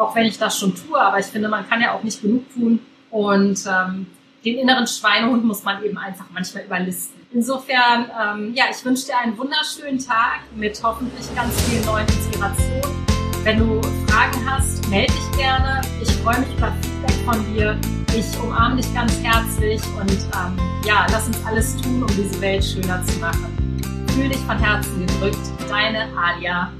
auch 0.00 0.14
wenn 0.14 0.24
ich 0.24 0.38
das 0.38 0.58
schon 0.58 0.74
tue. 0.74 1.00
Aber 1.00 1.18
ich 1.18 1.26
finde, 1.26 1.48
man 1.48 1.68
kann 1.68 1.80
ja 1.80 1.94
auch 1.94 2.02
nicht 2.02 2.22
genug 2.22 2.52
tun. 2.54 2.80
Und 3.10 3.64
ähm, 3.66 4.06
den 4.44 4.58
inneren 4.58 4.86
Schweinehund 4.86 5.44
muss 5.44 5.62
man 5.62 5.82
eben 5.84 5.98
einfach 5.98 6.26
manchmal 6.32 6.64
überlisten. 6.64 7.20
Insofern, 7.32 8.10
ähm, 8.20 8.54
ja, 8.54 8.64
ich 8.70 8.84
wünsche 8.84 9.06
dir 9.06 9.18
einen 9.18 9.36
wunderschönen 9.36 9.98
Tag 9.98 10.40
mit 10.56 10.80
hoffentlich 10.82 11.32
ganz 11.34 11.60
vielen 11.62 11.84
neuen 11.84 12.06
Inspirationen. 12.06 13.06
Wenn 13.44 13.58
du 13.58 13.80
Fragen 14.06 14.50
hast, 14.50 14.88
melde 14.88 15.12
dich 15.12 15.38
gerne. 15.38 15.80
Ich 16.02 16.10
freue 16.16 16.40
mich 16.40 16.56
über 16.56 16.72
Feedback 16.82 17.24
von 17.24 17.54
dir. 17.54 17.78
Ich 18.16 18.38
umarme 18.42 18.76
dich 18.76 18.92
ganz 18.94 19.16
herzlich 19.22 19.80
und 19.98 20.10
ähm, 20.10 20.58
ja, 20.84 21.06
lass 21.10 21.28
uns 21.28 21.38
alles 21.46 21.76
tun, 21.76 22.02
um 22.02 22.08
diese 22.08 22.40
Welt 22.40 22.64
schöner 22.64 23.04
zu 23.06 23.18
machen. 23.20 24.06
Fühl 24.14 24.28
dich 24.28 24.40
von 24.40 24.58
Herzen 24.58 25.06
gedrückt. 25.06 25.38
Deine 25.68 26.08
Alia. 26.16 26.72